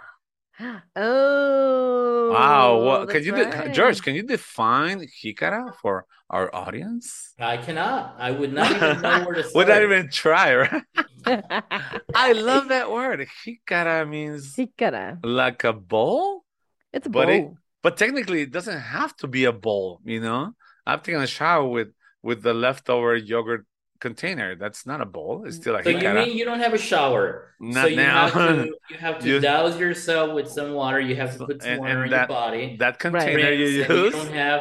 Oh, 0.97 2.31
Wow, 2.33 2.83
what 2.85 3.09
can 3.09 3.15
that's 3.23 3.27
you 3.27 3.33
de- 3.35 3.71
uh, 3.71 3.73
George? 3.73 4.03
Can 4.03 4.15
you 4.15 4.23
define 4.23 5.07
jícara 5.07 5.75
for 5.81 6.07
our 6.31 6.55
audience? 6.55 7.35
I 7.39 7.57
cannot. 7.59 8.17
I 8.19 8.31
would 8.31 8.53
not 8.53 8.71
even 8.71 9.01
know 9.03 9.25
where 9.25 9.35
to 9.35 9.43
start. 9.43 9.55
Would 9.57 9.69
not 9.69 9.83
even 9.83 10.09
try, 10.11 10.55
right? 10.57 10.83
I 12.15 12.33
love 12.33 12.69
that 12.69 12.91
word. 12.91 13.27
jícara 13.45 14.09
means 14.09 14.55
Jícara. 14.57 15.19
like 15.25 15.65
a 15.65 15.73
bowl, 15.73 16.45
It's 16.93 17.07
a 17.07 17.11
But 17.11 17.29
it- 17.29 17.43
bowl. 17.43 17.57
but 17.83 17.97
technically 17.97 18.43
it 18.43 18.51
doesn't 18.53 18.81
have 18.81 19.15
to 19.19 19.27
be 19.27 19.45
a 19.45 19.53
bowl, 19.53 20.01
you 20.05 20.21
know? 20.21 20.55
I've 20.87 21.03
taken 21.03 21.21
a 21.23 21.27
shower 21.27 21.67
with 21.67 21.89
with 22.23 22.43
the 22.43 22.55
leftover 22.55 23.15
yogurt 23.17 23.67
container. 24.09 24.49
That's 24.63 24.83
not 24.91 24.99
a 25.07 25.09
bowl. 25.17 25.35
It's 25.47 25.57
still 25.63 25.75
a 25.77 25.83
So 25.83 25.91
you 25.91 26.09
mean 26.21 26.37
you 26.41 26.45
don't 26.51 26.63
have 26.67 26.75
a 26.81 26.83
shower? 26.91 27.25
Not 27.61 27.83
so 27.85 27.87
you 27.89 27.97
now. 27.97 28.29
have 28.29 28.33
to 28.33 28.65
you 28.91 28.97
have 29.07 29.17
to 29.23 29.27
You- 29.29 29.41
douse 29.53 29.75
yourself 29.85 30.27
with 30.39 30.49
some 30.57 30.71
water. 30.81 31.01
You 31.09 31.17
have 31.23 31.33
to 31.39 31.41
put 31.49 31.57
some 31.63 31.73
And- 31.73 31.81
water 31.81 32.03
and 32.03 32.05
in 32.05 32.11
that- 32.17 32.29
your 32.29 32.39
body. 32.43 32.65
that 32.85 32.95
container 33.07 33.49
Rinse, 33.51 33.61
you 33.61 33.83
and 33.85 33.93
you 34.05 34.11
don't 34.19 34.35
have. 34.47 34.61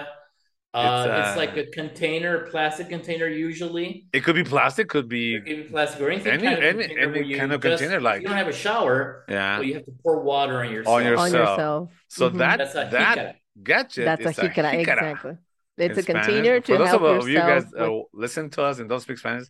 Uh, 0.76 1.06
It's, 1.06 1.20
it's, 1.20 1.34
uh, 1.36 1.42
like 1.44 1.56
a 1.64 1.66
container, 1.80 2.34
plastic 2.54 2.88
container 2.96 3.28
usually. 3.50 3.88
it 4.18 4.22
could 4.26 4.38
be 4.42 4.48
plastic, 4.56 4.86
could 4.96 5.08
be 5.18 5.26
It 5.36 5.46
could 5.48 5.60
be 5.64 5.70
plastic 5.76 6.00
or 6.04 6.10
anything 6.10 6.34
Any- 6.38 6.48
kind 6.50 6.58
of 6.58 6.64
any- 6.72 6.84
container 6.88 7.16
any 7.26 7.34
kind 7.42 7.52
of 7.56 7.60
just- 7.62 7.80
container 7.82 8.02
like- 8.10 8.22
you 8.24 8.28
don't 8.30 8.42
have 8.46 8.54
a 8.58 8.60
shower. 8.66 8.98
yeah. 9.30 9.58
Well, 9.58 9.68
you 9.70 9.74
have 9.78 9.86
to 9.92 9.96
pour 10.04 10.16
water 10.32 10.56
on 10.64 10.70
yourself. 10.76 10.96
On 10.98 11.02
yourself. 11.10 11.34
On 11.34 11.40
yourself. 11.42 11.84
So 12.18 12.24
Mhm. 12.30 12.38
that 12.42 12.58
That's 12.62 12.76
a 12.84 12.86
that 12.98 13.18
jicara. 13.18 13.34
gadget 13.70 14.06
That's 14.10 14.26
a 14.26 14.34
hikara, 14.34 14.50
jícara, 14.50 14.72
jícara. 14.80 15.04
exactly. 15.12 15.36
It's 15.78 15.98
in 15.98 16.00
a 16.00 16.02
Spanish. 16.04 16.26
container 16.26 16.62
For 16.62 16.68
to 16.68 16.78
those 16.78 16.88
help 16.88 17.02
of 17.04 17.30
you 17.30 17.40
guys 17.40 17.64
yourself. 17.64 17.74
with- 17.74 18.06
uh, 18.06 18.18
listen 18.26 18.50
to 18.52 18.64
us 18.64 18.80
and 18.80 18.88
don't 18.90 19.00
speak 19.00 19.18
Spanish, 19.18 19.48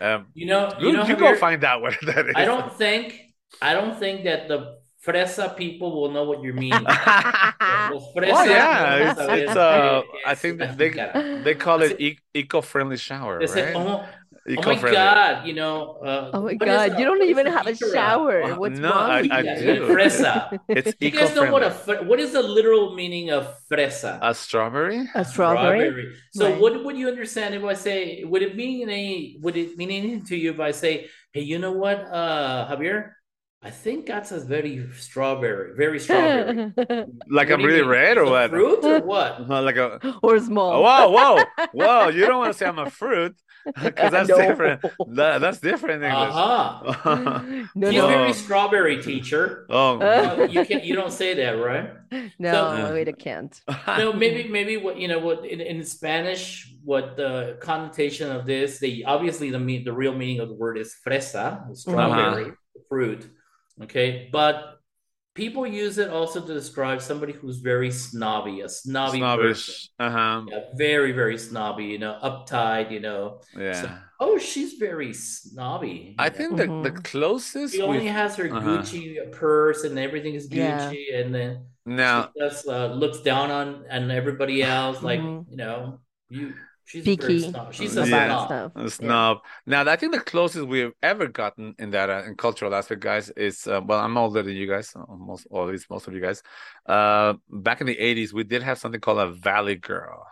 um, 0.00 0.26
You 0.34 0.46
know, 0.46 0.72
you, 0.80 0.88
you 0.88 0.92
know, 0.96 1.04
you 1.04 1.14
Javier, 1.14 1.34
go 1.34 1.34
find 1.36 1.64
out 1.64 1.82
what 1.82 1.94
that 2.02 2.26
is. 2.28 2.34
I 2.36 2.44
don't 2.44 2.72
think, 2.72 3.20
I 3.60 3.74
don't 3.74 3.98
think 3.98 4.24
that 4.24 4.48
the 4.48 4.78
fresa 5.04 5.56
people 5.56 6.00
will 6.00 6.10
know 6.10 6.24
what 6.24 6.42
you 6.42 6.52
mean. 6.52 6.84
meaning. 6.84 6.86
Fresa 8.16 8.32
Oh 8.34 8.44
yeah, 8.44 8.96
no 8.98 9.06
it's, 9.06 9.20
saben 9.20 9.38
it's 9.38 9.56
uh, 9.56 10.02
I 10.26 10.34
think 10.34 10.58
they 10.76 10.90
they 11.44 11.54
call 11.54 11.82
it 11.82 12.00
e- 12.00 12.18
eco-friendly 12.34 12.96
shower, 12.96 13.38
right? 13.38 13.48
say, 13.48 13.74
right? 14.48 14.58
oh, 14.58 14.62
my 14.66 14.72
Eco-friendly. 14.72 14.96
God, 14.96 15.46
you 15.46 15.54
know. 15.54 15.98
Uh, 16.04 16.30
Oh 16.34 16.42
my 16.42 16.54
God, 16.54 16.92
a- 16.92 16.98
you 16.98 17.04
don't 17.04 17.22
even 17.22 17.46
have 17.46 17.66
a 17.66 17.76
shower. 17.76 18.42
Uh, 18.42 18.56
What's 18.56 18.78
no, 18.78 18.90
wrong 18.90 19.10
I- 19.10 19.22
with 19.22 19.32
I 19.32 19.40
you? 19.40 19.74
Do. 19.74 19.86
Fresa. 19.88 20.58
It's 20.68 20.94
You 21.00 21.10
guys 21.10 21.34
know 21.34 21.50
what 21.52 21.62
eco-friendly. 21.62 21.96
a 21.96 22.00
fre- 22.02 22.08
what 22.08 22.18
is 22.20 22.32
the 22.32 22.42
literal 22.42 22.94
meaning 22.94 23.30
of 23.30 23.54
fresa? 23.70 24.18
A 24.22 24.34
strawberry? 24.34 25.08
A 25.14 25.24
strawberry? 25.24 26.14
So 26.32 26.50
Right. 26.50 26.60
what 26.60 26.84
would 26.84 26.96
you 26.96 27.08
understand 27.08 27.54
if 27.54 27.64
I 27.64 27.74
say 27.74 28.24
would 28.24 28.42
it 28.42 28.56
mean 28.56 28.88
any 28.88 29.36
would 29.42 29.56
it 29.56 29.76
mean 29.76 29.90
anything 29.90 30.24
to 30.26 30.36
you 30.36 30.50
if 30.52 30.60
I 30.60 30.72
say, 30.72 31.08
hey, 31.32 31.42
you 31.42 31.58
know 31.58 31.72
what, 31.72 31.98
uh 32.00 32.68
Javier? 32.70 33.12
I 33.60 33.70
think 33.70 34.06
that's 34.06 34.30
a 34.30 34.38
very 34.38 34.88
strawberry, 34.96 35.74
very 35.76 35.98
strawberry. 35.98 36.72
Like 37.28 37.48
What 37.48 37.52
I'm 37.60 37.62
really 37.64 37.80
mean? 37.80 37.88
red 37.90 38.16
or 38.16 38.26
what? 38.26 38.50
Fruit 38.50 38.84
or 38.84 39.00
what? 39.14 39.50
Uh, 39.50 39.62
Like 39.62 39.76
a 39.76 39.98
or 40.22 40.38
small. 40.38 40.74
oh, 40.74 40.80
whoa, 40.82 41.08
whoa, 41.10 41.44
whoa! 41.72 42.08
You 42.08 42.26
don't 42.26 42.38
want 42.38 42.52
to 42.52 42.58
say 42.58 42.66
I'm 42.66 42.78
a 42.78 42.88
fruit 42.88 43.34
because 43.82 44.12
that's 44.12 44.28
No. 44.28 44.36
different. 44.38 44.80
That, 45.08 45.40
that's 45.40 45.58
different 45.58 46.04
in 46.04 46.10
English. 46.10 46.30
Uh-huh. 46.34 47.42
no, 47.74 47.90
He's 47.90 47.98
no, 48.00 48.06
very 48.06 48.32
strawberry 48.32 49.02
teacher. 49.02 49.66
Oh, 49.68 49.98
Uh, 49.98 50.46
you 50.48 50.64
can't 50.64 50.84
you 50.84 50.94
don't 50.94 51.12
say 51.12 51.34
that, 51.34 51.50
right? 51.58 51.90
no, 52.38 52.52
So- 52.52 52.94
wait, 52.94 53.08
I 53.08 53.12
can't. 53.12 53.60
no, 53.98 54.12
maybe 54.12 54.48
maybe 54.48 54.76
what 54.76 54.98
you 54.98 55.08
know 55.08 55.18
what 55.18 55.44
in, 55.44 55.60
in 55.60 55.82
Spanish, 55.84 56.72
what 56.84 57.16
the 57.16 57.58
connotation 57.60 58.30
of 58.30 58.46
this, 58.46 58.78
the 58.78 59.04
obviously 59.04 59.50
the 59.50 59.58
the 59.82 59.92
real 59.92 60.14
meaning 60.14 60.38
of 60.38 60.48
the 60.48 60.54
word 60.54 60.78
is 60.78 60.94
fresa, 61.04 61.74
strawberry, 61.76 62.52
fruit. 62.88 63.26
Okay, 63.82 64.28
but 64.32 64.80
people 65.34 65.66
use 65.66 65.98
it 65.98 66.10
also 66.10 66.40
to 66.46 66.54
describe 66.54 67.02
somebody 67.02 67.32
who's 67.32 67.58
very 67.58 67.90
snobby, 67.90 68.62
a 68.62 68.68
snobby 68.68 69.26
person. 69.26 69.74
snobbish. 69.74 69.90
Uh 69.98 70.10
huh. 70.10 70.42
Yeah, 70.46 70.60
very, 70.74 71.12
very 71.12 71.38
snobby, 71.38 71.86
you 71.86 71.98
know, 71.98 72.18
uptight, 72.22 72.90
you 72.92 73.00
know. 73.00 73.42
Yeah. 73.56 73.72
So, 73.72 73.90
oh, 74.20 74.38
she's 74.38 74.74
very 74.74 75.14
snobby. 75.14 76.16
I 76.18 76.30
know. 76.30 76.36
think 76.36 76.56
the, 76.56 76.74
the 76.80 76.90
Mhm. 76.90 77.02
closest 77.02 77.74
she 77.74 77.82
only 77.82 78.06
we 78.06 78.08
has 78.08 78.36
her 78.36 78.48
Uh-huh. 78.50 78.86
Gucci 78.88 79.30
purse 79.32 79.84
and 79.84 79.98
everything 79.98 80.34
is 80.34 80.48
Yeah. 80.50 80.96
Gucci, 80.96 81.14
and 81.14 81.34
then 81.34 81.66
now 81.86 82.32
she 82.32 82.32
just 82.38 82.66
uh, 82.68 82.88
looks 82.94 83.20
down 83.22 83.50
on 83.50 83.84
and 83.90 84.10
everybody 84.12 84.62
else, 84.64 85.02
like 85.02 85.22
Mhm. 85.22 85.46
you 85.48 85.56
know, 85.56 86.00
you. 86.30 86.54
She's 86.88 87.04
very 87.04 87.16
Picky 87.18 87.40
snob. 87.50 87.74
She's 87.74 87.96
a 87.98 88.06
Yeah. 88.08 88.46
snob. 88.46 88.72
stuff. 88.72 89.00
a 89.02 89.04
Yeah. 89.04 89.34
Now, 89.66 89.92
I 89.92 89.96
think 89.96 90.12
the 90.12 90.20
closest 90.20 90.66
we've 90.66 90.92
ever 91.02 91.26
gotten 91.26 91.74
in 91.78 91.90
that 91.90 92.08
uh, 92.08 92.22
in 92.26 92.34
cultural 92.36 92.74
aspect, 92.74 93.02
guys, 93.02 93.28
is 93.30 93.66
uh, 93.66 93.82
well, 93.84 94.00
I'm 94.00 94.16
older 94.16 94.42
than 94.42 94.54
you 94.56 94.66
guys, 94.66 94.94
almost, 94.96 95.46
or 95.50 95.66
at 95.66 95.72
least 95.72 95.90
most 95.90 96.08
of 96.08 96.14
you 96.14 96.22
guys. 96.22 96.42
Uh, 96.86 97.34
back 97.50 97.82
in 97.82 97.86
the 97.86 97.96
'80s, 97.96 98.32
we 98.32 98.42
did 98.42 98.62
have 98.62 98.78
something 98.78 99.02
called 99.02 99.18
a 99.18 99.30
Valley 99.32 99.76
Girl. 99.76 100.26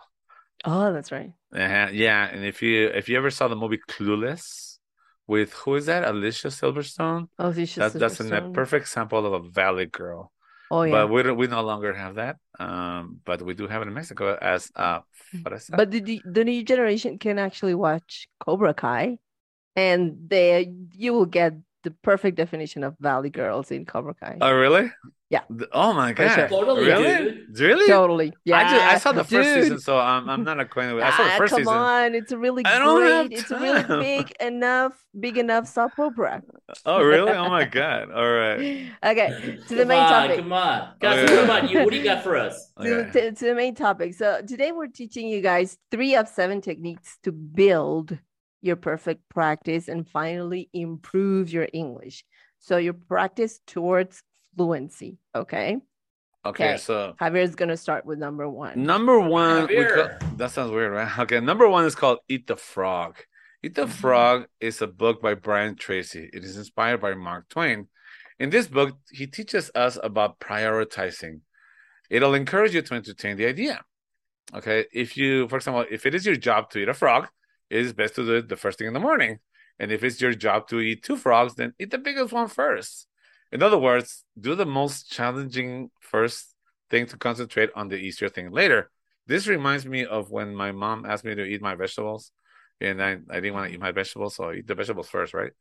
Oh, 0.65 0.91
that's 0.91 1.11
right. 1.11 1.31
Uh-huh. 1.53 1.89
Yeah, 1.91 2.27
and 2.27 2.43
if 2.43 2.63
you 2.63 2.87
if 2.87 3.07
you 3.07 3.17
ever 3.17 3.29
saw 3.29 3.47
the 3.47 3.55
movie 3.55 3.79
Clueless 3.87 4.79
with 5.27 5.53
who 5.53 5.75
is 5.75 5.85
that? 5.85 6.05
Alicia 6.05 6.47
Silverstone. 6.47 7.29
Oh, 7.37 7.53
she's 7.53 7.75
That's 7.75 7.93
just 7.93 8.17
that's 8.17 8.31
a 8.31 8.49
perfect 8.51 8.87
example 8.87 9.27
of 9.27 9.33
a 9.33 9.47
Valley 9.47 9.85
Girl. 9.85 10.31
Oh, 10.69 10.83
yeah. 10.83 10.91
But 10.91 11.07
we 11.09 11.31
we 11.31 11.47
no 11.47 11.61
longer 11.61 11.93
have 11.93 12.15
that. 12.15 12.37
Um, 12.59 13.19
but 13.25 13.41
we 13.41 13.53
do 13.53 13.67
have 13.67 13.81
it 13.81 13.87
in 13.87 13.93
Mexico 13.93 14.37
as 14.41 14.71
uh, 14.75 14.99
fresa. 15.43 15.77
But 15.77 15.91
the, 15.91 15.99
the 16.01 16.21
the 16.25 16.43
new 16.43 16.63
generation 16.63 17.17
can 17.19 17.39
actually 17.39 17.75
watch 17.75 18.27
Cobra 18.39 18.73
Kai, 18.73 19.19
and 19.75 20.29
they 20.29 20.73
you 20.93 21.13
will 21.13 21.25
get 21.27 21.53
the 21.87 21.91
perfect 22.09 22.35
definition 22.35 22.83
of 22.83 22.95
Valley 22.99 23.29
Girls 23.29 23.71
in 23.71 23.85
Cobra 23.85 24.13
Kai. 24.13 24.37
Oh, 24.41 24.53
really? 24.53 24.91
Yeah. 25.29 25.41
Th- 25.49 25.69
Oh 25.73 25.91
my 25.93 26.11
For 26.13 26.23
god! 26.23 26.35
sure. 26.35 26.47
Totally, 26.47 26.85
really? 26.85 27.17
dude. 27.47 27.59
Really? 27.59 27.87
totally. 27.87 28.33
Yeah. 28.45 28.57
I 28.59 28.63
just 28.71 28.85
I 28.93 28.97
saw 28.97 29.11
the 29.11 29.23
first 29.25 29.49
dude. 29.55 29.63
season, 29.63 29.79
so 29.79 29.97
I'm 29.99 30.29
I'm 30.29 30.43
not 30.43 30.57
acquainted 30.59 30.95
with. 30.95 31.03
I 31.03 31.11
saw 31.11 31.23
the 31.23 31.31
Ah, 31.31 31.37
first 31.37 31.51
come 31.51 31.61
season. 31.67 31.73
on, 31.73 32.15
it's 32.15 32.31
a 32.31 32.37
really 32.37 32.63
I 32.65 32.79
don't 32.79 33.01
have 33.01 33.27
great. 33.27 33.39
It's 33.39 33.51
a 33.51 33.59
really 33.59 33.83
big 34.07 34.31
enough, 34.39 34.93
big 35.19 35.37
enough 35.37 35.67
soap 35.67 35.91
opera. 35.99 36.41
Oh 36.85 37.01
really? 37.03 37.31
Oh 37.31 37.49
my 37.49 37.65
god! 37.65 38.11
All 38.11 38.31
right. 38.43 38.87
Okay, 39.03 39.59
to 39.67 39.75
the 39.75 39.83
Come 39.83 39.87
main 39.89 39.99
on, 39.99 40.09
topic. 40.11 40.39
Come 40.39 40.53
on, 40.53 40.89
guys, 41.01 41.19
Okay. 41.29 41.35
come 41.41 41.49
on. 41.49 41.67
You, 41.69 41.79
what 41.83 41.91
do 41.91 41.97
you 41.97 42.03
got 42.03 42.23
for 42.23 42.35
us? 42.37 42.71
to, 42.81 42.87
Okay. 42.87 43.11
to, 43.11 43.31
to 43.33 43.45
the 43.51 43.55
main 43.55 43.75
topic. 43.75 44.13
So 44.13 44.41
today 44.47 44.71
we're 44.71 44.87
teaching 44.87 45.27
you 45.27 45.41
guys 45.41 45.77
three 45.91 46.15
of 46.15 46.27
seven 46.29 46.61
techniques 46.61 47.17
to 47.23 47.31
build 47.33 48.17
your 48.61 48.75
perfect 48.75 49.27
practice 49.29 49.87
and 49.87 50.07
finally 50.07 50.69
improve 50.73 51.51
your 51.51 51.67
English. 51.73 52.23
So 52.59 52.77
your 52.77 52.93
practice 52.93 53.59
towards 53.67 54.23
fluency. 54.55 55.17
Okay. 55.35 55.77
Okay, 56.45 56.69
Okay. 56.73 56.77
so 56.77 57.13
Javier 57.19 57.43
is 57.43 57.55
gonna 57.55 57.77
start 57.77 58.05
with 58.05 58.19
number 58.19 58.47
one. 58.49 58.83
number 58.83 59.19
one, 59.19 59.67
we 59.67 59.85
call, 59.85 60.07
that 60.37 60.51
sounds 60.51 60.71
weird, 60.71 60.93
right? 60.93 61.19
Okay, 61.19 61.39
number 61.39 61.67
one 61.67 61.85
is 61.85 61.95
called 61.95 62.19
Eat 62.29 62.47
the 62.47 62.55
Frog. 62.55 63.17
Eat 63.63 63.75
the 63.75 63.85
Mhm. 63.85 63.89
Frog 63.89 64.47
is 64.59 64.81
a 64.81 64.87
book 64.87 65.21
by 65.21 65.33
Brian 65.33 65.75
Tracy. 65.75 66.29
It 66.33 66.43
is 66.43 66.57
inspired 66.57 67.01
by 67.01 67.13
Mark 67.15 67.49
Twain. 67.49 67.87
In 68.39 68.49
this 68.49 68.67
book, 68.67 68.97
he 69.11 69.25
teaches 69.27 69.71
us 69.75 69.97
about 70.03 70.39
prioritizing. 70.39 71.41
It'll 72.09 72.35
encourage 72.35 72.73
you 72.75 72.81
to 72.83 72.93
entertain 72.93 73.35
the 73.35 73.47
idea. 73.47 73.83
Okay, 74.53 74.85
if 74.93 75.17
you, 75.17 75.47
for 75.49 75.57
example, 75.57 75.85
if 75.91 76.05
it 76.05 76.15
is 76.15 76.25
your 76.25 76.35
job 76.37 76.69
to 76.69 76.79
eat 76.79 76.87
a 76.87 76.93
frog, 76.93 77.27
it 77.69 77.79
is 77.79 77.93
best 77.93 78.15
to 78.15 78.25
do 78.25 78.35
it 78.35 78.49
the 78.49 78.55
first 78.55 78.77
thing 78.77 78.87
in 78.87 78.93
the 78.93 78.99
morning. 78.99 79.39
And 79.79 79.91
if 79.91 80.03
it's 80.03 80.19
your 80.19 80.33
job 80.33 80.67
to 80.69 80.79
eat 80.79 81.03
two 81.03 81.17
frogs, 81.17 81.55
then 81.55 81.73
eat 81.79 81.91
the 81.91 81.97
biggest 81.97 82.33
one 82.33 82.47
first. 82.47 83.07
In 83.51 83.63
other 83.63 83.77
words, 83.77 84.23
do 84.39 84.55
the 84.55 84.65
most 84.65 85.11
challenging 85.11 85.91
first 85.99 86.55
thing 86.89 87.05
to 87.07 87.17
concentrate 87.17 87.69
on 87.75 87.87
the 87.87 87.97
easier 87.97 88.29
thing 88.29 88.51
later. 88.51 88.89
This 89.27 89.47
reminds 89.47 89.85
me 89.85 90.05
of 90.05 90.31
when 90.31 90.55
my 90.55 90.71
mom 90.71 91.05
asked 91.05 91.25
me 91.25 91.35
to 91.35 91.43
eat 91.43 91.61
my 91.61 91.75
vegetables, 91.75 92.31
and 92.79 93.01
I, 93.01 93.17
I 93.29 93.35
didn't 93.39 93.53
want 93.53 93.67
to 93.67 93.73
eat 93.73 93.79
my 93.79 93.91
vegetables, 93.91 94.35
so 94.35 94.45
I 94.45 94.55
eat 94.55 94.67
the 94.67 94.75
vegetables 94.75 95.09
first, 95.09 95.33
right? 95.33 95.51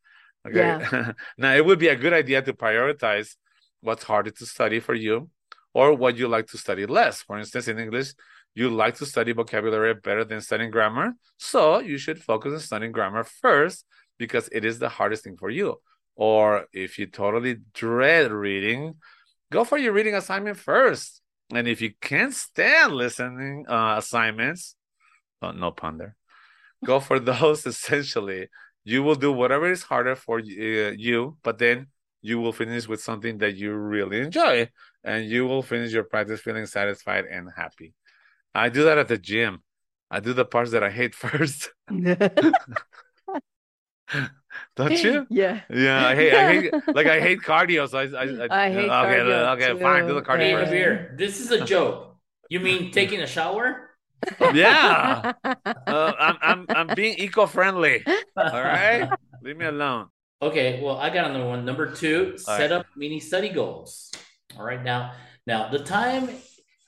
Okay. 0.47 1.13
now 1.39 1.55
it 1.55 1.65
would 1.65 1.79
be 1.79 1.89
a 1.89 1.97
good 1.97 2.13
idea 2.13 2.43
to 2.43 2.53
prioritize 2.53 3.35
what's 3.81 4.05
harder 4.05 4.31
to 4.31 4.47
study 4.47 4.81
for 4.81 4.95
you 4.95 5.29
or 5.75 5.95
what 5.95 6.17
you 6.17 6.29
like 6.29 6.47
to 6.49 6.59
study 6.59 6.87
less. 6.87 7.23
For 7.23 7.39
instance, 7.39 7.69
in 7.69 7.79
English, 7.79 8.15
you 8.57 8.71
like 8.71 8.97
to 8.97 9.07
study 9.07 9.33
vocabulary 9.33 9.93
better 9.95 10.25
than 10.25 10.41
studying 10.41 10.71
grammar. 10.71 11.13
So 11.37 11.79
you 11.79 11.99
should 11.99 12.23
focus 12.23 12.55
on 12.55 12.61
studying 12.61 12.91
grammar 12.91 13.23
first 13.23 13.85
because 14.19 14.49
it 14.51 14.65
is 14.65 14.79
the 14.79 14.89
hardest 14.89 15.25
thing 15.25 15.37
for 15.37 15.51
you. 15.51 15.77
Or 16.17 16.65
if 16.73 16.99
you 16.99 17.07
totally 17.07 17.59
dread 17.75 18.33
reading, 18.33 18.95
go 19.53 19.65
for 19.65 19.77
your 19.77 19.93
reading 19.93 20.15
assignment 20.15 20.57
first. 20.57 21.21
And 21.55 21.69
if 21.69 21.83
you 21.83 21.93
can't 22.01 22.33
stand 22.33 22.95
listening 22.95 23.67
uh, 23.69 23.97
assignments, 23.99 24.75
oh, 25.43 25.51
no 25.51 25.71
pun 25.71 25.99
there, 25.99 26.17
go 26.83 26.99
for 26.99 27.21
those 27.31 27.67
essentially. 27.67 28.49
You 28.85 29.03
will 29.03 29.17
do 29.17 29.33
whatever 29.33 29.71
is 29.71 29.83
harder 29.83 30.17
for 30.17 30.39
uh, 30.39 30.43
you, 30.97 31.37
but 31.43 31.59
then 31.59 31.89
you 32.23 32.41
will 32.41 32.55
finish 32.55 32.89
with 32.89 33.03
something 33.03 33.37
that 33.39 33.57
you 33.57 33.75
really 33.75 34.21
enjoy 34.21 34.71
and 35.05 35.27
you 35.27 35.47
will 35.47 35.63
finish 35.63 35.93
your 35.93 36.05
practice 36.05 36.41
feeling 36.41 36.65
satisfied 36.65 37.27
and 37.27 37.51
happy. 37.55 37.93
I 38.57 38.69
do 38.69 38.85
that 38.85 38.99
at 38.99 39.09
the 39.09 39.19
gym. 39.19 39.63
I 40.11 40.21
do 40.21 40.33
the 40.33 40.45
parts 40.45 40.71
that 40.73 40.83
I 40.83 40.91
hate 40.91 41.15
first. 41.25 41.71
Don't 44.77 45.03
you? 45.03 45.27
Yeah. 45.31 45.61
Yeah, 45.69 46.07
I 46.07 46.15
hate, 46.15 46.33
I 46.33 46.47
hate, 46.47 46.73
like 46.95 47.07
I 47.07 47.21
hate 47.21 47.41
cardio. 47.43 47.89
So 47.89 47.99
I, 47.99 48.05
I, 48.05 48.67
I 48.67 48.71
hate 48.71 48.89
okay, 48.89 49.19
cardio 49.19 49.55
okay, 49.57 49.73
too. 49.73 49.79
fine, 49.83 50.07
do 50.07 50.15
the 50.15 50.21
Hey, 50.21 50.27
cardio 50.27 50.51
Yeah. 50.51 50.61
first. 50.61 50.73
Javier, 50.73 51.19
this 51.19 51.41
is 51.41 51.51
a 51.51 51.65
joke. 51.65 52.17
You 52.49 52.61
mean 52.61 52.93
taking 52.93 53.21
a 53.21 53.27
shower? 53.27 53.91
Yeah, 54.55 55.33
uh, 55.87 56.13
I'm, 56.19 56.39
I'm, 56.41 56.69
I'm 56.75 56.95
being 56.95 57.19
eco-friendly. 57.19 58.05
All 58.37 58.63
right, 58.63 59.09
leave 59.43 59.57
me 59.57 59.67
alone. 59.67 60.09
Okay, 60.43 60.81
well, 60.83 60.97
I 60.97 61.11
got 61.11 61.31
another 61.31 61.47
one. 61.47 61.65
Number 61.65 61.91
two, 61.95 62.33
All 62.49 62.57
set 62.57 62.71
right. 62.71 62.73
up 62.73 62.87
mini 62.97 63.21
study 63.21 63.49
goals. 63.51 64.11
All 64.59 64.65
right, 64.65 64.83
now, 64.83 65.13
now 65.47 65.69
the 65.69 65.81
time 65.81 66.31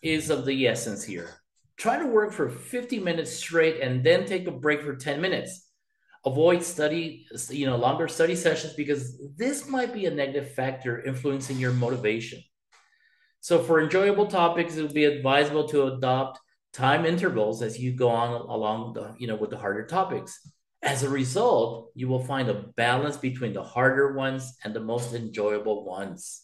is 0.03 0.31
of 0.31 0.47
the 0.47 0.67
essence 0.67 1.05
here. 1.05 1.38
Try 1.79 1.99
to 1.99 2.07
work 2.07 2.33
for 2.33 2.49
50 2.49 2.99
minutes 2.99 3.33
straight 3.33 3.81
and 3.81 4.03
then 4.05 4.27
take 4.27 4.47
a 4.49 4.51
break 4.51 4.83
for 4.83 4.97
10 4.97 5.21
minutes. 5.21 5.67
Avoid 6.27 6.65
study, 6.65 7.27
you 7.51 7.67
know, 7.67 7.77
longer 7.77 8.09
study 8.09 8.35
sessions 8.35 8.75
because 8.75 9.17
this 9.37 9.69
might 9.69 9.93
be 9.93 10.07
a 10.07 10.11
negative 10.11 10.53
factor 10.55 11.05
influencing 11.05 11.57
your 11.57 11.73
motivation. 11.73 12.43
So, 13.41 13.63
for 13.63 13.81
enjoyable 13.81 14.27
topics, 14.27 14.77
it 14.77 14.83
would 14.83 14.93
be 14.93 15.05
advisable 15.05 15.69
to 15.69 15.85
adopt 15.85 16.41
time 16.73 17.07
intervals 17.07 17.63
as 17.63 17.79
you 17.79 17.93
go 17.93 18.09
on 18.09 18.33
along 18.33 18.95
the, 18.95 19.15
you 19.19 19.29
know, 19.29 19.37
with 19.37 19.51
the 19.51 19.57
harder 19.57 19.87
topics. 19.87 20.41
As 20.83 21.05
a 21.05 21.09
result, 21.09 21.93
you 21.95 22.09
will 22.09 22.25
find 22.25 22.49
a 22.49 22.65
balance 22.77 23.17
between 23.17 23.53
the 23.53 23.63
harder 23.63 24.15
ones 24.15 24.55
and 24.65 24.75
the 24.75 24.81
most 24.81 25.15
enjoyable 25.15 25.85
ones. 25.85 26.43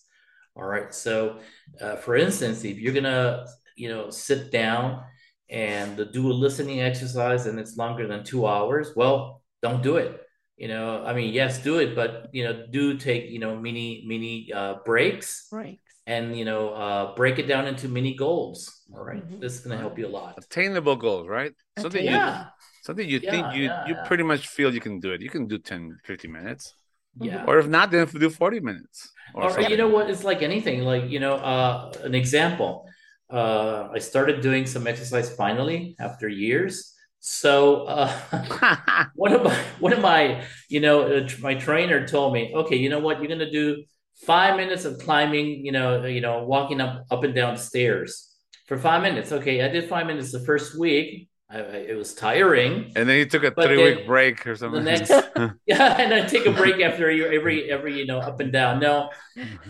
All 0.57 0.65
right. 0.65 0.95
So, 0.95 1.41
uh, 1.81 1.97
for 1.97 2.17
instance, 2.17 2.65
if 2.65 2.79
you're 2.79 2.95
gonna, 2.95 3.47
you 3.77 3.89
know, 3.89 4.11
sit 4.11 4.53
down 4.53 5.03
and 5.51 6.09
do 6.13 6.31
a 6.31 6.35
listening 6.35 6.81
exercise 6.81 7.47
and 7.47 7.59
it's 7.59 7.77
longer 7.77 8.07
than 8.07 8.25
two 8.25 8.47
hours, 8.47 8.93
well, 8.97 9.43
don't 9.63 9.83
do 9.83 9.97
it. 9.97 10.21
You 10.57 10.69
know, 10.69 11.03
I 11.05 11.15
mean, 11.15 11.33
yes, 11.33 11.59
do 11.63 11.79
it, 11.79 11.97
but 11.97 12.29
you 12.33 12.45
know, 12.45 12.67
do 12.71 12.97
take 12.97 13.29
you 13.31 13.41
know 13.41 13.57
mini 13.57 14.05
mini 14.07 14.53
uh, 14.53 14.77
breaks 14.85 15.49
Breaks. 15.51 15.83
and 16.07 16.39
you 16.39 16.45
know 16.45 16.71
uh, 16.71 17.15
break 17.17 17.39
it 17.41 17.49
down 17.49 17.67
into 17.67 17.89
mini 17.89 18.15
goals. 18.15 18.71
All 18.95 19.05
right? 19.05 19.25
Mhm. 19.25 19.41
this 19.41 19.55
is 19.55 19.61
gonna 19.61 19.77
help 19.79 19.99
you 19.99 20.07
a 20.07 20.15
lot. 20.21 20.39
Attainable 20.39 20.95
goals, 20.97 21.27
right? 21.27 21.53
Something 21.79 22.05
you, 22.05 22.13
Yeah, 22.13 22.45
something 22.83 23.09
you 23.09 23.19
think 23.19 23.53
you, 23.53 23.65
yeah, 23.65 23.87
you 23.89 23.95
yeah. 23.95 24.03
pretty 24.07 24.23
much 24.23 24.47
feel 24.47 24.73
you 24.73 24.81
can 24.81 25.01
do 25.01 25.11
it. 25.11 25.21
You 25.21 25.31
can 25.31 25.47
do 25.49 25.59
10, 25.59 25.99
50 26.05 26.29
minutes, 26.29 26.73
yeah. 27.19 27.45
or 27.49 27.59
if 27.59 27.67
not, 27.67 27.91
then 27.91 28.07
do 28.07 28.31
forty 28.31 28.61
minutes. 28.61 29.11
Or, 29.35 29.51
or 29.51 29.61
you 29.61 29.77
know 29.77 29.89
what 29.89 30.09
it's 30.09 30.23
like 30.23 30.43
anything 30.43 30.83
like 30.83 31.11
you 31.11 31.19
know 31.19 31.35
uh, 31.35 31.91
an 32.05 32.15
example 32.15 32.87
uh, 33.31 33.89
i 33.95 33.99
started 33.99 34.41
doing 34.41 34.67
some 34.67 34.87
exercise 34.87 35.35
finally 35.35 35.97
after 36.01 36.29
years. 36.29 36.93
So 37.21 37.85
uh, 37.85 38.13
one 39.15 39.33
of 39.33 39.43
my 39.45 39.55
one 39.81 39.93
of 39.93 40.01
my 40.01 40.45
you 40.69 40.81
know 40.81 41.03
uh, 41.03 41.29
my 41.41 41.55
trainer 41.55 42.07
told 42.07 42.33
me 42.35 42.53
okay 42.55 42.77
you 42.77 42.89
know 42.89 43.01
what? 43.01 43.19
You're 43.21 43.29
gonna 43.29 43.51
do 43.51 43.85
five 44.27 44.57
minutes 44.57 44.85
of 44.85 44.99
climbing 44.99 45.65
you 45.65 45.73
know 45.73 46.05
you 46.05 46.21
know 46.21 46.45
walking 46.45 46.81
up 46.81 47.05
up 47.11 47.25
and 47.25 47.35
down 47.35 47.57
stairs 47.57 48.31
for 48.67 48.79
five 48.79 49.03
minutes. 49.03 49.33
Okay 49.33 49.63
i 49.63 49.69
did 49.69 49.89
five 49.89 50.07
minutes 50.07 50.33
the 50.33 50.41
first 50.41 50.79
week 50.79 51.29
I, 51.55 51.59
I, 51.59 51.77
it 51.93 51.97
was 51.97 52.15
tiring 52.15 52.93
and 52.97 53.09
then 53.09 53.17
you 53.19 53.27
took 53.27 53.45
a 53.45 53.51
three 53.53 53.83
week 53.83 54.07
break 54.07 54.47
or 54.47 54.57
something. 54.57 54.85
next- 54.85 55.11
yeah, 55.67 56.01
and 56.01 56.13
I 56.13 56.27
take 56.27 56.47
a 56.47 56.53
break 56.53 56.81
after 56.81 57.05
every 57.11 57.37
every 57.39 57.71
every 57.71 57.99
you 57.99 58.07
know 58.07 58.19
up 58.19 58.41
and 58.41 58.53
down. 58.53 58.81
No, 58.81 59.11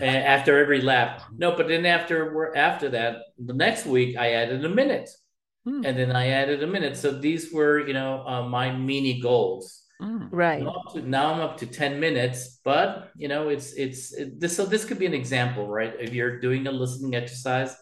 after 0.00 0.58
every 0.58 0.80
lap. 0.80 1.22
No, 1.36 1.56
but 1.56 1.68
then 1.68 1.86
after 1.86 2.54
after 2.56 2.88
that, 2.90 3.16
the 3.38 3.54
next 3.54 3.86
week 3.86 4.16
I 4.16 4.32
added 4.32 4.64
a 4.64 4.68
minute, 4.68 5.10
Hmm. 5.64 5.82
and 5.84 5.96
then 5.96 6.12
I 6.12 6.28
added 6.28 6.62
a 6.62 6.66
minute. 6.66 6.96
So 6.96 7.10
these 7.10 7.52
were 7.52 7.86
you 7.86 7.94
know 7.94 8.24
uh, 8.26 8.42
my 8.48 8.70
mini 8.72 9.20
goals. 9.20 9.82
Mm. 10.02 10.28
Right. 10.32 10.62
Now, 10.62 10.70
up 10.84 10.92
to, 10.92 11.00
now 11.08 11.32
I'm 11.32 11.40
up 11.40 11.56
to 11.58 11.66
ten 11.66 12.00
minutes, 12.00 12.60
but 12.64 13.10
you 13.16 13.28
know 13.28 13.48
it's 13.48 13.72
it's 13.74 14.12
it, 14.12 14.40
this. 14.40 14.56
So 14.56 14.66
this 14.66 14.84
could 14.84 14.98
be 14.98 15.06
an 15.06 15.14
example, 15.14 15.68
right? 15.68 15.94
If 16.00 16.12
you're 16.12 16.40
doing 16.40 16.66
a 16.66 16.72
listening 16.72 17.14
exercise 17.14 17.74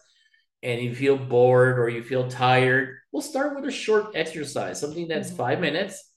and 0.63 0.81
you 0.81 0.95
feel 0.95 1.17
bored 1.17 1.77
or 1.79 1.89
you 1.89 2.03
feel 2.03 2.27
tired, 2.29 2.97
we'll 3.11 3.21
start 3.21 3.55
with 3.55 3.65
a 3.65 3.71
short 3.71 4.15
exercise, 4.15 4.79
something 4.79 5.07
that's 5.07 5.31
Mhm. 5.31 5.37
five 5.37 5.59
minutes, 5.59 6.11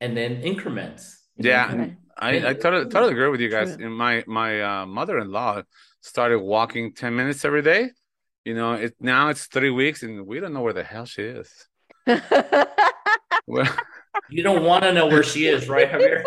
and 0.00 0.16
then 0.16 0.42
increments. 0.42 1.22
Yeah, 1.36 1.74
Right. 1.74 1.96
I, 2.16 2.50
I 2.50 2.52
totally 2.54 2.86
totally 2.86 3.12
agree 3.12 3.28
with 3.28 3.40
you 3.40 3.50
guys. 3.50 3.74
True. 3.74 3.86
And 3.86 3.94
my 3.96 4.24
my 4.26 4.62
uh, 4.62 4.86
mother 4.86 5.18
in 5.18 5.30
law 5.30 5.62
started 6.00 6.38
walking 6.40 6.92
ten 6.94 7.14
minutes 7.16 7.44
every 7.44 7.62
day. 7.62 7.90
You 8.44 8.54
know, 8.54 8.74
it 8.74 8.94
now 9.00 9.28
it's 9.28 9.46
three 9.46 9.70
weeks, 9.70 10.02
and 10.02 10.26
we 10.26 10.38
don't 10.40 10.52
know 10.52 10.62
where 10.62 10.72
the 10.72 10.84
hell 10.84 11.06
she 11.06 11.22
is. 11.22 11.50
Well, 13.46 13.68
You 14.30 14.42
don't 14.42 14.64
want 14.64 14.84
to 14.84 14.92
know 14.92 15.06
where 15.06 15.22
she 15.22 15.46
is, 15.46 15.68
right, 15.68 15.90
Javier? 15.90 16.22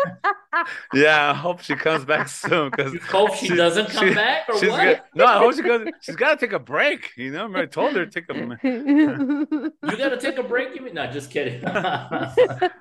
yeah, 0.94 1.30
I 1.30 1.34
hope 1.34 1.60
she 1.60 1.74
comes 1.74 2.04
back 2.04 2.28
soon 2.28 2.70
because 2.70 2.92
You 2.92 3.00
hope 3.00 3.34
she, 3.34 3.48
She- 3.48 3.56
doesn't 3.56 3.88
come 3.90 4.08
she- 4.08 4.14
back, 4.14 4.48
or 4.48 4.58
she's 4.58 4.70
what? 4.70 4.84
got, 4.84 5.04
no. 5.14 5.24
I 5.26 5.38
hope 5.38 5.54
she 5.54 5.62
goes. 5.62 5.86
She's 6.00 6.16
got 6.16 6.38
to 6.38 6.46
take 6.46 6.52
a 6.54 6.58
break. 6.58 7.12
You 7.16 7.30
know, 7.32 7.50
I 7.54 7.66
told 7.66 7.94
her 7.94 8.06
to 8.06 8.10
take 8.10 8.28
a. 8.30 8.34
You 9.88 9.96
got 9.96 10.10
to 10.10 10.18
take 10.18 10.38
a 10.38 10.42
break. 10.42 10.74
You 10.74 10.82
mean? 10.82 10.94
No, 10.94 11.06
just 11.10 11.30
kidding. 11.30 11.62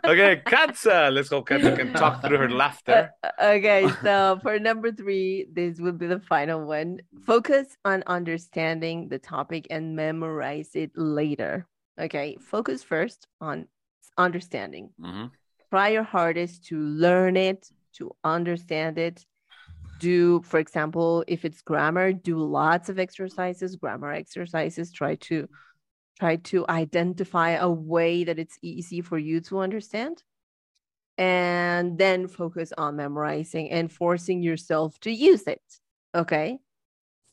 Okay, 0.07 0.41
Katza. 0.45 1.11
Let's 1.11 1.29
go. 1.29 1.43
Katza 1.43 1.75
can 1.75 1.93
talk 1.93 2.21
through 2.21 2.37
her 2.37 2.49
laughter. 2.49 3.11
Uh, 3.23 3.27
uh, 3.41 3.45
okay, 3.57 3.87
so 4.01 4.39
for 4.41 4.57
number 4.59 4.91
three, 4.91 5.47
this 5.51 5.79
will 5.79 5.91
be 5.91 6.07
the 6.07 6.19
final 6.19 6.65
one. 6.65 6.99
Focus 7.25 7.75
on 7.83 8.03
understanding 8.07 9.09
the 9.09 9.19
topic 9.19 9.67
and 9.69 9.95
memorize 9.95 10.71
it 10.75 10.91
later. 10.95 11.67
Okay, 11.99 12.37
focus 12.39 12.83
first 12.83 13.27
on 13.41 13.67
understanding. 14.17 14.93
Mhm. 14.99 15.31
Try 15.69 15.89
your 15.89 16.03
hardest 16.03 16.65
to 16.67 16.79
learn 16.79 17.35
it, 17.37 17.69
to 17.93 18.15
understand 18.23 18.97
it. 18.97 19.25
Do, 19.99 20.41
for 20.43 20.59
example, 20.59 21.23
if 21.27 21.43
it's 21.43 21.61
grammar, 21.61 22.13
do 22.13 22.37
lots 22.37 22.89
of 22.89 22.99
exercises, 22.99 23.75
grammar 23.75 24.11
exercises. 24.11 24.91
Try 24.91 25.15
to 25.15 25.47
try 26.19 26.35
to 26.35 26.65
identify 26.67 27.51
a 27.51 27.69
way 27.69 28.23
that 28.23 28.39
it's 28.39 28.57
easy 28.61 29.01
for 29.01 29.19
you 29.19 29.39
to 29.41 29.59
understand 29.59 30.23
and 31.17 31.97
then 31.97 32.27
focus 32.27 32.73
on 32.77 32.95
memorizing 32.95 33.69
and 33.71 33.91
forcing 33.91 34.41
yourself 34.41 34.99
to 35.01 35.11
use 35.11 35.43
it. 35.47 35.61
Okay. 36.15 36.59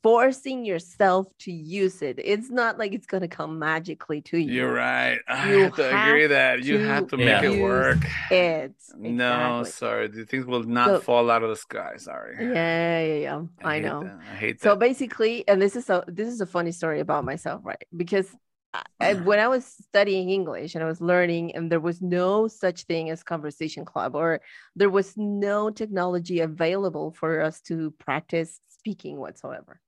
Forcing 0.05 0.67
yourself 0.67 1.27
to 1.45 1.51
use 1.51 2.03
it. 2.03 2.17
It's 2.23 2.51
not 2.51 2.79
like 2.79 2.93
it's 2.93 3.07
going 3.07 3.23
to 3.23 3.33
come 3.40 3.59
magically 3.59 4.21
to 4.29 4.37
you. 4.37 4.53
You're 4.57 4.75
right. 4.75 5.19
I 5.27 5.51
You 5.51 5.59
have 5.64 5.77
to 5.77 5.87
agree 6.09 6.27
that 6.27 6.62
you 6.62 6.77
have 6.79 7.09
to 7.09 7.17
make 7.17 7.43
it 7.43 7.62
work. 7.62 8.01
It. 8.31 8.75
No, 8.99 9.64
sorry. 9.64 10.09
The 10.09 10.27
things 10.27 10.45
will 10.45 10.62
not 10.64 10.88
So- 10.88 11.01
fall 11.01 11.31
out 11.31 11.43
of 11.43 11.49
the 11.49 11.57
sky. 11.57 11.93
Sorry. 11.97 12.37
Yeah, 12.38 13.01
yeah, 13.01 13.14
yeah. 13.27 13.43
I, 13.64 13.77
hate 13.77 13.83
know. 13.87 14.03
that. 14.05 14.19
I 14.31 14.35
hate 14.37 14.61
that. 14.61 14.62
So 14.69 14.77
basically, 14.77 15.49
and 15.49 15.57
this 15.64 15.75
is 15.75 15.88
a 15.88 16.05
this 16.07 16.29
is 16.29 16.43
a 16.43 16.47
funny 16.57 16.73
story 16.73 17.01
about 17.01 17.25
myself, 17.25 17.62
right? 17.64 17.83
Because 17.97 18.29
uh, 18.75 18.83
I, 19.01 19.11
I- 19.12 19.14
when 19.29 19.38
I 19.38 19.49
was 19.49 19.64
studying 19.88 20.29
English 20.29 20.75
and 20.75 20.85
I 20.85 20.87
was 20.87 21.01
learning, 21.01 21.55
and 21.57 21.73
there 21.73 21.81
was 21.81 22.03
no 22.03 22.47
such 22.47 22.79
thing 22.85 23.09
as 23.09 23.23
conversation 23.23 23.87
club, 23.87 24.14
or 24.14 24.43
there 24.77 24.90
was 24.90 25.17
no 25.17 25.71
technology 25.71 26.40
available 26.40 27.11
for 27.21 27.40
us 27.40 27.62
to 27.69 27.90
practice 27.93 28.61
speaking 28.69 29.17
whatsoever. 29.19 29.81